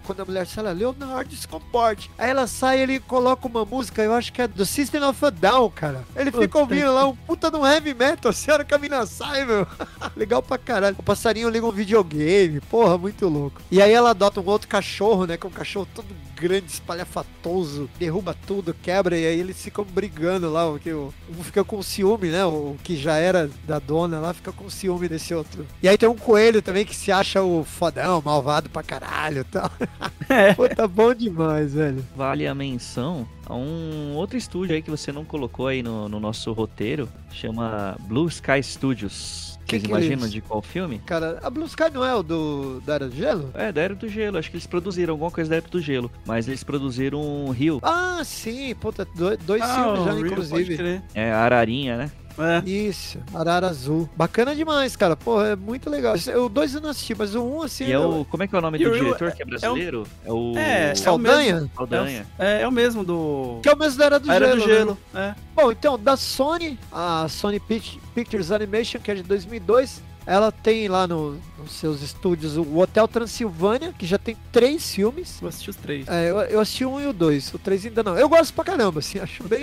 [0.05, 2.09] quando a mulher fala, Leonard, se comporte.
[2.17, 5.29] Aí ela sai, ele coloca uma música, eu acho que é do System of a
[5.29, 6.03] Down, cara.
[6.15, 9.05] Ele fica ouvindo lá um puta no heavy metal, assim, a hora que a mina
[9.05, 9.67] sai, meu.
[10.15, 10.95] Legal pra caralho.
[10.99, 13.61] O passarinho liga um videogame, porra, muito louco.
[13.71, 16.07] E aí ela adota um outro cachorro, né, que é um cachorro todo
[16.37, 21.11] grande, espalhafatoso, derruba tudo, quebra, e aí eles ficam brigando lá, porque um
[21.43, 22.45] fica com ciúme, né?
[22.45, 25.65] O que já era da dona lá fica com ciúme desse outro.
[25.81, 29.43] E aí tem um coelho também que se acha o fodão, malvado pra caralho e
[29.43, 29.69] tal.
[30.29, 30.53] É.
[30.53, 32.05] Pô, tá bom demais, velho.
[32.13, 36.19] Vale a menção a um outro estúdio aí que você não colocou aí no, no
[36.19, 39.56] nosso roteiro, chama Blue Sky Studios.
[39.67, 40.29] Que Vocês que imaginam isso?
[40.29, 41.01] de qual filme?
[41.05, 43.51] Cara, a Blue Sky não é o do da Era do Gelo?
[43.53, 44.37] É, da Era do Gelo.
[44.37, 46.09] Acho que eles produziram alguma coisa da Era do Gelo.
[46.25, 47.79] Mas eles produziram um Rio.
[47.83, 51.01] Ah, sim, puta, dois, dois Ah, filmes já, Rio, inclusive.
[51.13, 52.11] É, a Ararinha, né?
[52.37, 52.69] É.
[52.69, 54.07] Isso, Arara Azul.
[54.15, 55.15] Bacana demais, cara.
[55.15, 56.15] Pô, é muito legal.
[56.43, 57.85] O dois eu não assisti, mas o um, assim.
[57.85, 58.23] E é o.
[58.25, 60.05] Como é que é o nome do diretor que é brasileiro?
[60.25, 60.57] É o.
[60.57, 61.69] É, Saldanha?
[61.75, 62.25] Saldanha.
[62.37, 63.59] É, é o mesmo do.
[63.63, 64.61] Que é o mesmo da Era do Era Gelo.
[64.61, 64.73] do né?
[64.75, 64.97] Gelo.
[65.15, 65.35] É.
[65.55, 70.89] Bom, então, da Sony, a Sony Pic- Pictures Animation, que é de 2002, ela tem
[70.89, 75.41] lá no, nos seus estúdios o Hotel Transilvânia, que já tem três filmes.
[75.41, 76.07] Eu assisti os três.
[76.07, 78.17] É, eu, eu assisti um e o dois, o três ainda não.
[78.17, 79.61] Eu gosto pra caramba, assim, acho bem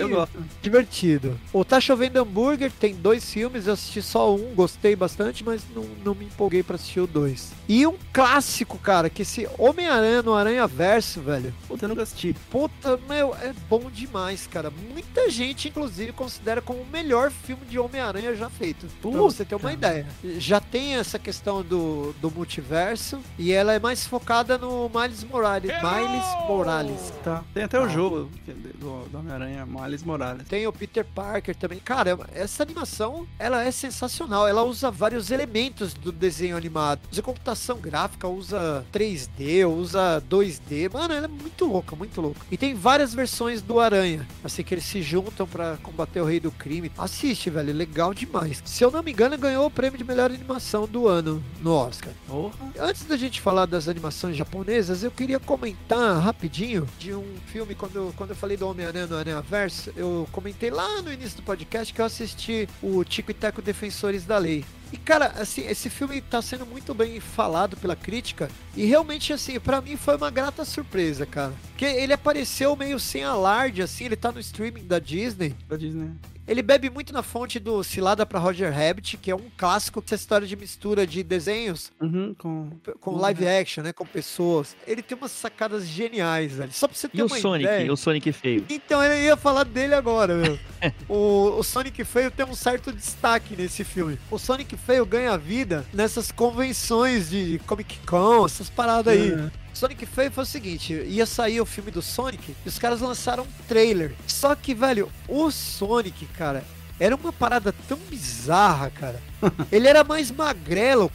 [0.63, 1.39] divertido.
[1.53, 5.85] O Tá Chovendo Hambúrguer tem dois filmes, eu assisti só um, gostei bastante, mas não,
[6.03, 7.53] não me empolguei pra assistir o dois.
[7.69, 11.53] E um clássico, cara, que esse Homem-Aranha no Aranha Verso, velho.
[11.69, 12.35] Puta, eu nunca assisti.
[12.51, 14.73] Puta, meu, é bom demais, cara.
[14.93, 18.87] Muita gente, inclusive, considera como o melhor filme de Homem-Aranha já feito.
[18.87, 19.19] Pra Puta.
[19.19, 20.07] você ter uma ideia.
[20.39, 25.71] Já tem essa questão do, do multiverso e ela é mais focada no Miles Morales.
[25.71, 27.13] Miles Morales.
[27.23, 27.43] Tá.
[27.53, 30.47] Tem até o jogo que é do, do Homem-Aranha, Miles Morales.
[30.49, 31.79] Tem o Peter Parker também.
[31.79, 34.47] Cara, essa animação, ela é sensacional.
[34.47, 37.01] Ela usa vários elementos do desenho animado.
[37.11, 40.93] Usa computação gráfica, usa 3D, usa 2D.
[40.93, 42.41] Mano, ela é muito louca, muito louca.
[42.51, 44.27] E tem várias versões do Aranha.
[44.43, 46.91] Assim, que eles se juntam pra combater o Rei do Crime.
[46.99, 47.73] Assiste, velho.
[47.73, 48.63] Legal demais.
[48.65, 52.13] Se eu não me engano, ganhou o prêmio de melhor animação do ano no Oscar.
[52.29, 52.55] Porra.
[52.79, 57.97] Antes da gente falar das animações japonesas, eu queria comentar rapidinho de um filme, quando,
[57.97, 61.43] eu- quando eu falei do Homem-Aranha no Aranha Verso, eu comentei lá no início do
[61.43, 64.65] podcast que eu assisti o Tico e Teco Defensores da Lei.
[64.93, 69.59] E cara, assim, esse filme tá sendo muito bem falado pela crítica e realmente assim,
[69.59, 71.53] pra mim foi uma grata surpresa, cara.
[71.71, 75.55] Porque ele apareceu meio sem alarde assim, ele tá no streaming da Disney.
[75.69, 76.11] Da Disney.
[76.47, 80.15] Ele bebe muito na fonte do Cilada pra Roger Rabbit, que é um clássico, essa
[80.15, 82.71] história de mistura de desenhos Uhum, com.
[83.01, 83.19] com Uhum.
[83.19, 83.93] live action, né?
[83.93, 84.77] Com pessoas.
[84.87, 86.73] Ele tem umas sacadas geniais, velho.
[86.73, 87.65] Só pra você ter E o uma Sonic?
[87.65, 87.93] ideia.
[87.93, 88.67] O Sonic feio?
[88.69, 90.59] Então eu ia falar dele agora, meu.
[91.09, 94.19] o, o Sonic Feio tem um certo destaque nesse filme.
[94.31, 99.33] O Sonic Feio ganha vida nessas convenções de Comic Con, essas paradas aí.
[99.75, 103.43] Sonic Feio foi o seguinte, ia sair o filme do Sonic e os caras lançaram
[103.43, 104.15] um trailer.
[104.27, 106.65] Só que, velho, o Sonic, cara,
[106.99, 109.21] era uma parada tão bizarra, cara.
[109.73, 111.11] Ele era mais magrelo,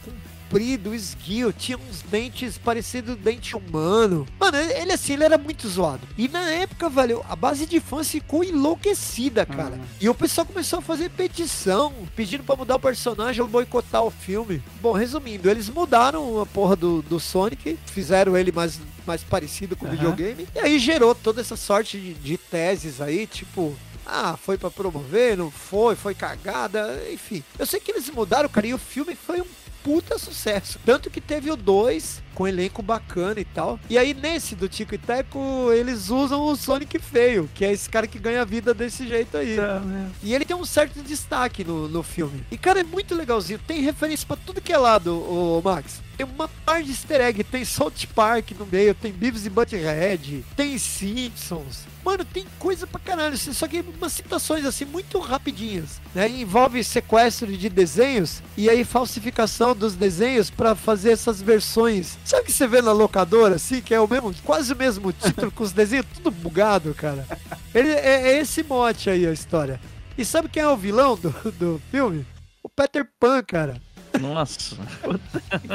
[0.50, 4.26] comprido, esguio, tinha uns dentes parecidos dente humano.
[4.38, 6.06] Mano, ele assim, ele era muito zoado.
[6.18, 9.76] E na época, velho, a base de fãs ficou enlouquecida, cara.
[9.76, 9.84] Uhum.
[10.00, 14.10] E o pessoal começou a fazer petição, pedindo pra mudar o personagem ou boicotar o
[14.10, 14.60] filme.
[14.82, 19.84] Bom, resumindo, eles mudaram a porra do, do Sonic, fizeram ele mais, mais parecido com
[19.84, 19.96] o Aham.
[19.96, 23.76] videogame, e aí gerou toda essa sorte de, de teses aí, tipo.
[24.12, 27.44] Ah, foi pra promover, não foi, foi cagada, enfim.
[27.56, 29.46] Eu sei que eles mudaram, cara, e o filme foi um
[29.82, 30.78] puta sucesso.
[30.84, 33.78] Tanto que teve o 2 com elenco bacana e tal.
[33.88, 37.88] E aí nesse do Tico e Teco, eles usam o Sonic feio, que é esse
[37.88, 39.56] cara que ganha vida desse jeito aí.
[39.56, 40.10] Né?
[40.22, 42.44] E ele tem um certo destaque no, no filme.
[42.50, 43.58] E, cara, é muito legalzinho.
[43.66, 46.00] Tem referência pra tudo que é lado, o Max.
[46.16, 47.42] Tem uma par de easter egg.
[47.44, 51.86] Tem South Park no meio, tem Beavis e Butthead, tem Simpsons.
[52.04, 53.36] Mano, tem coisa pra caralho.
[53.36, 56.00] Só que umas citações, assim, muito rapidinhas.
[56.14, 56.28] Né?
[56.28, 62.18] Envolve sequestro de desenhos e aí falsificação dos desenhos pra fazer essas versões.
[62.30, 65.12] Sabe o que você vê na locadora, assim, que é o mesmo, quase o mesmo
[65.12, 67.26] título, com os desenhos tudo bugado, cara?
[67.74, 69.80] Ele, é, é esse mote aí a história.
[70.16, 72.24] E sabe quem é o vilão do, do filme?
[72.62, 73.82] O Peter Pan, cara.
[74.20, 74.76] Nossa.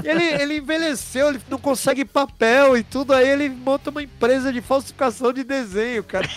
[0.01, 4.61] Ele, ele envelheceu, ele não consegue papel e tudo, aí ele monta uma empresa de
[4.61, 6.29] falsificação de desenho, cara.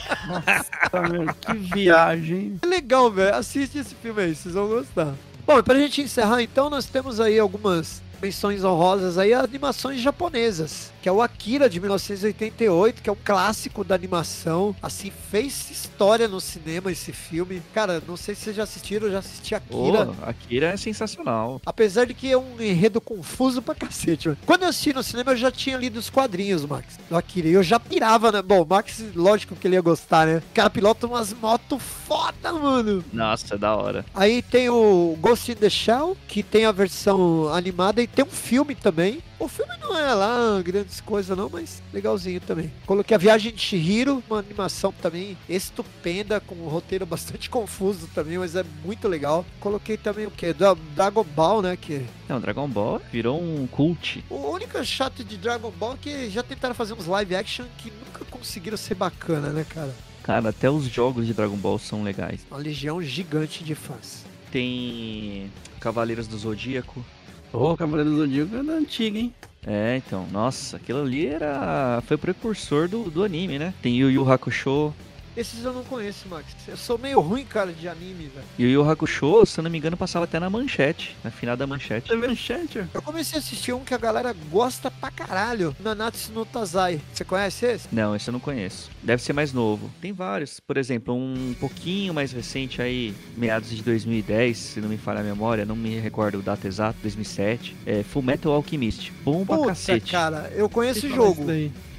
[0.91, 2.59] Tá, meu, que viagem.
[2.61, 3.37] É legal, velho.
[3.37, 5.15] Assiste esse filme aí, vocês vão gostar.
[5.47, 10.93] Bom, e pra gente encerrar então, nós temos aí algumas menções honrosas aí, animações japonesas,
[11.03, 14.75] que é o Akira de 1988, que é um clássico da animação.
[14.83, 17.63] Assim, fez história no cinema esse filme.
[17.73, 20.07] Cara, não sei se vocês já assistiram, eu já assisti Akira.
[20.07, 21.61] Pô, Akira é sensacional.
[21.65, 24.41] Apesar de que é um enredo confuso pra cacete, mano.
[24.45, 27.49] Quando eu assisti no cinema, eu já tinha lido os quadrinhos, Max, do Akira.
[27.49, 28.43] E eu já pirava, né?
[28.43, 30.43] Bom, Max, lógico que ele ia gostar, né?
[30.51, 33.05] O cara pilota umas motos foda, mano.
[33.13, 34.05] Nossa, é da hora.
[34.15, 38.31] Aí tem o Ghost in the Shell, que tem a versão animada e tem um
[38.31, 39.23] filme também.
[39.39, 42.73] O filme não é lá grandes coisas não, mas legalzinho também.
[42.87, 48.39] Coloquei a Viagem de Shihiro, uma animação também estupenda, com um roteiro bastante confuso também,
[48.39, 49.45] mas é muito legal.
[49.61, 50.55] Coloquei também o que?
[50.95, 51.77] Dragon Ball, né?
[51.77, 54.25] Que Não, Dragon Ball virou um cult.
[54.29, 57.91] o único chato de Dragon Ball é que já tentaram fazer uns live action que
[57.91, 59.95] nunca conseguiram ser bacana, né, cara?
[60.23, 62.41] Cara, até os jogos de Dragon Ball são legais.
[62.51, 64.27] Uma legião gigante de fãs.
[64.51, 65.51] Tem
[65.81, 67.05] Cavaleiros do Zodíaco.
[67.53, 69.33] Ô, Cavaleiro do Zodíaco é da antiga, hein?
[69.67, 72.03] É, então, nossa, aquilo ali era.
[72.07, 73.75] Foi precursor do, do anime, né?
[73.83, 74.95] Tem Yu Yu Hakusho.
[75.39, 76.47] Esses eu não conheço, Max.
[76.67, 78.45] Eu sou meio ruim, cara, de anime, velho.
[78.59, 81.57] E o Yu Hakusho, se eu não me engano, passava até na manchete, na final
[81.57, 82.13] da manchete.
[82.13, 82.85] Manchete?
[82.93, 85.77] Eu comecei a assistir um que a galera gosta pra caralho.
[85.79, 87.01] Nanatsu no Tazai.
[87.13, 87.87] Você conhece esse?
[87.93, 88.91] Não, esse eu não conheço.
[89.01, 89.89] Deve ser mais novo.
[90.01, 90.59] Tem vários.
[90.59, 95.23] Por exemplo, um pouquinho mais recente aí, meados de 2010, se não me falha a
[95.23, 97.77] memória, não me recordo o data exato, 2007.
[97.87, 99.13] É Full Metal Alchemist.
[99.23, 100.11] Bom pra Puta, cacete.
[100.11, 101.47] cara, eu conheço o jogo.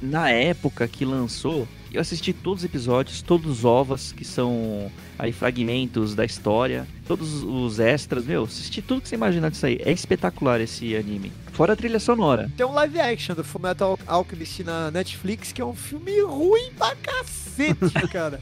[0.02, 5.32] Na época que lançou, eu assisti todos os episódios, todos os ovas, que são aí
[5.32, 9.78] fragmentos da história, todos os extras, meu, assisti tudo que você imaginar disso aí.
[9.84, 11.32] É espetacular esse anime.
[11.52, 12.50] Fora a trilha sonora.
[12.56, 16.96] Tem um live action do Fullmetal Alchemist na Netflix, que é um filme ruim pra
[16.96, 18.40] cacete, cara.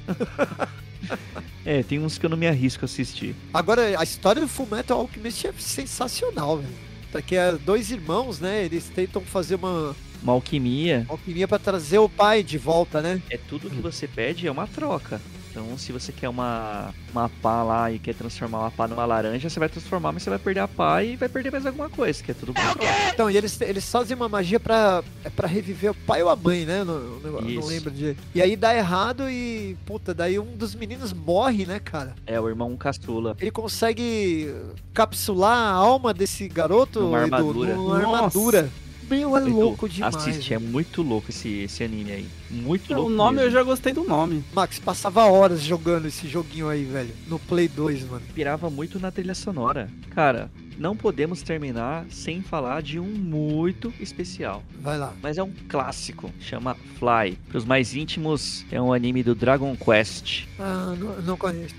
[1.64, 3.34] É, tem uns que eu não me arrisco a assistir.
[3.52, 6.74] Agora, a história do Fullmetal Alchemist é sensacional, velho.
[7.10, 8.64] Porque é dois irmãos, né?
[8.64, 13.20] Eles tentam fazer uma Uma alquimia alquimia pra trazer o pai de volta, né?
[13.30, 15.20] é tudo que você pede é uma troca.
[15.50, 19.48] Então, se você quer uma, uma pá lá e quer transformar uma pá numa laranja,
[19.48, 22.22] você vai transformar, mas você vai perder a pá e vai perder mais alguma coisa,
[22.22, 22.78] que é tudo troca.
[23.12, 26.36] Então, e eles, eles fazem uma magia pra, é pra reviver o pai ou a
[26.36, 26.84] mãe, né?
[26.84, 28.14] Não, não, lembro de.
[28.34, 32.14] E aí dá errado e, puta, daí um dos meninos morre, né, cara?
[32.26, 33.34] É, o irmão caçula.
[33.40, 34.54] Ele consegue
[34.92, 37.74] capsular a alma desse garoto Numa armadura.
[37.74, 38.14] numa Nossa.
[38.16, 38.70] armadura.
[39.08, 40.14] Meu, é Edu, louco demais.
[40.16, 42.26] Assiste, é muito louco esse, esse anime aí.
[42.50, 43.10] Muito O louco.
[43.10, 43.58] nome eu mesmo.
[43.58, 44.44] já gostei do nome.
[44.52, 47.14] Max, passava horas jogando esse joguinho aí, velho.
[47.26, 48.22] No Play 2, mano.
[48.34, 49.88] Pirava muito na trilha sonora.
[50.10, 54.62] Cara, não podemos terminar sem falar de um muito especial.
[54.80, 55.12] Vai lá.
[55.22, 57.38] Mas é um clássico, chama Fly.
[57.48, 60.44] Para os mais íntimos, é um anime do Dragon Quest.
[60.58, 61.74] Ah, não, não conheço.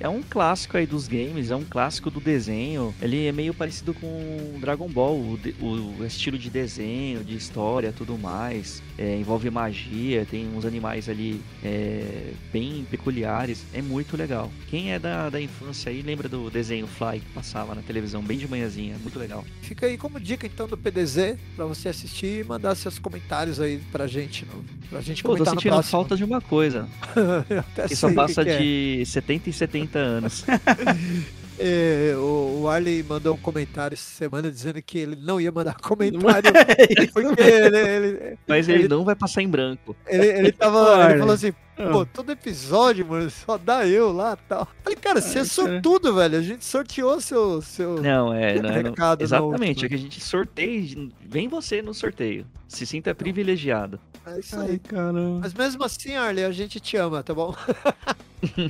[0.00, 2.94] É um clássico aí dos games, é um clássico do desenho.
[3.00, 7.92] Ele é meio parecido com Dragon Ball, o, de, o estilo de desenho, de história,
[7.92, 8.82] tudo mais.
[8.96, 13.64] É, envolve magia, tem uns animais ali é, bem peculiares.
[13.74, 14.50] É muito legal.
[14.68, 18.38] Quem é da, da infância aí lembra do desenho Fly que passava na televisão bem
[18.38, 19.44] de manhãzinha, muito legal.
[19.62, 23.80] Fica aí como dica então do PDZ para você assistir e mandar seus comentários aí
[23.90, 26.88] pra gente, no, pra gente Pô, comentar tô sentindo falta de uma coisa.
[27.90, 28.58] Isso só passa que é.
[28.58, 29.04] de é.
[29.04, 30.44] 70 80 e 70 anos.
[31.56, 35.76] É, o, o Arley mandou um comentário essa semana dizendo que ele não ia mandar
[35.76, 36.50] comentário.
[36.50, 39.94] é ele, ele, Mas ele, ele, não vai passar em branco.
[40.04, 41.54] Ele, ele, tava, ele falou assim:
[41.92, 44.68] pô, todo episódio, mano, só dá eu lá e tal.
[44.82, 45.44] Falei, cara, você é cara.
[45.46, 46.38] sortudo, velho.
[46.38, 47.60] A gente sorteou seu.
[47.62, 48.00] seu...
[48.00, 48.54] Não, é.
[48.54, 51.08] Não, não- Recado na exatamente, é que a gente sorteia.
[51.20, 52.46] Vem você no sorteio.
[52.68, 53.98] Se sinta privilegiado.
[54.26, 54.78] É isso Ai, aí.
[54.78, 55.40] caramba.
[55.42, 57.54] Mas mesmo assim, Arley, a gente te ama, tá bom?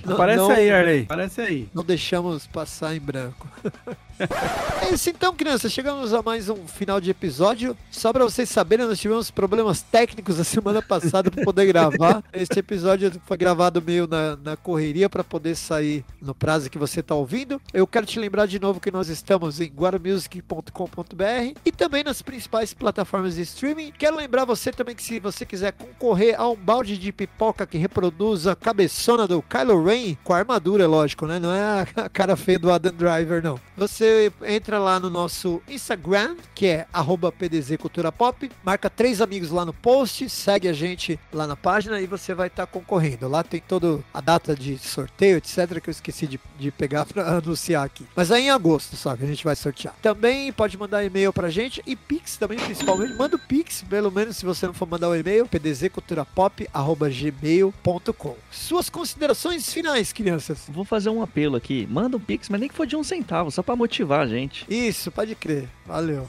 [0.06, 1.02] Não- Aparece não- aí, Arley.
[1.02, 1.68] Aparece aí.
[1.74, 3.48] Não deixamos passar em branco.
[4.88, 5.72] é isso então, crianças.
[5.72, 7.76] Chegamos a mais um final de episódio.
[7.90, 12.22] Só pra vocês saberem, nós tivemos problemas técnicos a semana passada pra poder gravar.
[12.32, 12.93] Esse episódio
[13.26, 17.60] foi gravado meio na, na correria pra poder sair no prazo que você tá ouvindo.
[17.72, 22.74] Eu quero te lembrar de novo que nós estamos em guaramusic.com.br e também nas principais
[22.74, 23.92] plataformas de streaming.
[23.92, 27.78] Quero lembrar você também que se você quiser concorrer a um balde de pipoca que
[27.78, 31.38] reproduz a cabeçona do Kylo Ren com a armadura, lógico, né?
[31.38, 33.60] Não é a cara feia do Adam Driver, não.
[33.76, 39.50] Você entra lá no nosso Instagram, que é arroba PDZ Cultura Pop, marca três amigos
[39.50, 43.26] lá no post, segue a gente lá na página e você vai estar concorrendo.
[43.28, 47.36] Lá tem toda a data de sorteio, etc, que eu esqueci de, de pegar pra
[47.36, 48.04] anunciar aqui.
[48.14, 49.94] Mas é em agosto só que a gente vai sortear.
[50.02, 53.14] Também pode mandar e-mail pra gente e Pix também, principalmente.
[53.14, 58.36] Manda o Pix, pelo menos se você não for mandar o e-mail, pdzculturapop.gmail.com.
[58.50, 60.64] Suas considerações finais, crianças.
[60.68, 61.86] Vou fazer um apelo aqui.
[61.90, 64.64] Manda um pix, mas nem que for de um centavo, só pra motivar a gente.
[64.68, 65.68] Isso, pode crer.
[65.86, 66.28] Valeu.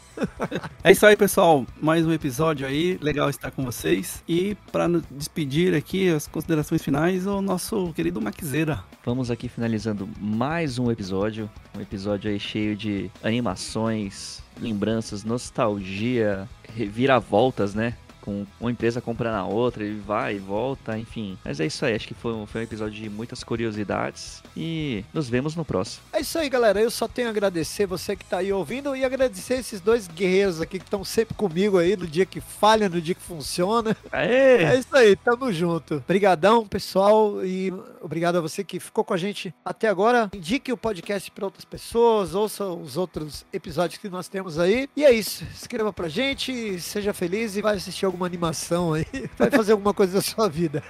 [0.84, 1.66] É isso aí, pessoal.
[1.82, 2.98] Mais um episódio aí.
[3.02, 4.22] Legal estar com vocês.
[4.28, 8.84] E para nos despedir aqui, as considerações finais, o nosso querido Maquezeira.
[9.04, 11.50] Vamos aqui finalizando mais um episódio.
[11.76, 17.96] Um episódio aí cheio de animações, lembranças, nostalgia, reviravoltas, né?
[18.26, 21.38] Com uma empresa comprando a outra, e vai e volta, enfim.
[21.46, 24.42] Mas é isso aí, acho que foi um, foi um episódio de muitas curiosidades.
[24.58, 26.04] E nos vemos no próximo.
[26.12, 26.82] É isso aí, galera.
[26.82, 30.60] Eu só tenho a agradecer você que tá aí ouvindo e agradecer esses dois guerreiros
[30.60, 33.96] aqui que estão sempre comigo aí no dia que falha, no dia que funciona.
[34.12, 34.64] Aê!
[34.64, 35.96] É isso aí, tamo junto.
[35.96, 37.72] Obrigadão, pessoal, e
[38.02, 40.30] obrigado a você que ficou com a gente até agora.
[40.34, 44.90] Indique o podcast para outras pessoas, ouça os outros episódios que nós temos aí.
[44.96, 45.44] E é isso.
[45.54, 49.06] Escreva pra gente, seja feliz e vai assistir alguma animação aí.
[49.38, 50.82] Vai fazer alguma coisa da sua vida.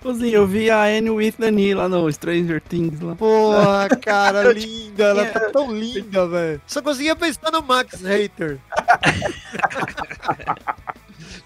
[0.00, 3.14] Pôzinho, eu vi a Anne with Dani lá no Stranger Things lá.
[3.16, 5.04] Porra, cara, linda.
[5.04, 6.62] Ela tá tão linda, velho.
[6.66, 8.58] Só conseguia pensar no Max Hater.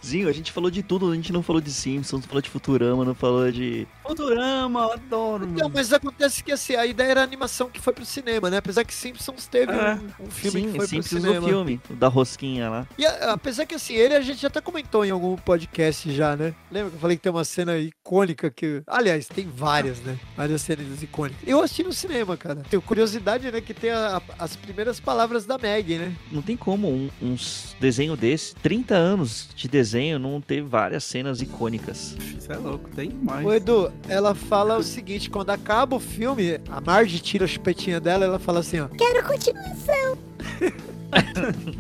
[0.05, 2.49] Zinho, a gente falou de tudo, a gente não falou de Simpsons, não falou de
[2.49, 3.87] Futurama, não falou de.
[4.09, 8.05] Futurama, adoro, Não, mas acontece que assim, a ideia era a animação que foi pro
[8.05, 8.57] cinema, né?
[8.57, 9.95] Apesar que Simpsons teve É.
[9.95, 11.41] um, um filme Sim, que foi Simpsons pro cinema.
[11.41, 12.87] no filme, o da rosquinha lá.
[12.97, 16.55] E a- apesar que assim, ele a gente até comentou em algum podcast já, né?
[16.71, 18.83] Lembra que eu falei que tem uma cena icônica que.
[18.87, 20.19] Aliás, tem várias, né?
[20.37, 21.41] Várias cenas icônicas.
[21.47, 22.63] Eu assisti no cinema, cara.
[22.71, 23.61] Tenho curiosidade, né?
[23.61, 26.15] Que tem a- a- as primeiras palavras da Meg, né?
[26.33, 27.37] Não tem como um, um
[27.79, 32.17] desenho desse, 30 anos de desenho, não ter várias cenas icônicas.
[32.39, 33.47] Isso é louco, tem mais.
[33.47, 38.01] Ô Edu, ela fala o seguinte: quando acaba o filme, a Marge tira a chupetinha
[38.01, 38.89] dela ela fala assim, ó.
[38.89, 40.19] Quero continuação.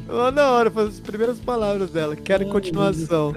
[0.08, 2.16] Ó, na hora, foi as primeiras palavras dela.
[2.16, 3.34] Quero continuação.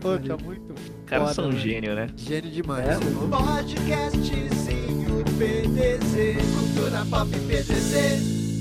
[0.00, 0.74] Pô, tá muito
[1.06, 1.58] Caras foda, são né?
[1.58, 2.08] gênio, né?
[2.16, 2.88] Gênio demais.
[2.88, 2.98] É,
[3.30, 8.55] Podcastzinho PDZ, cultura pop PDZ.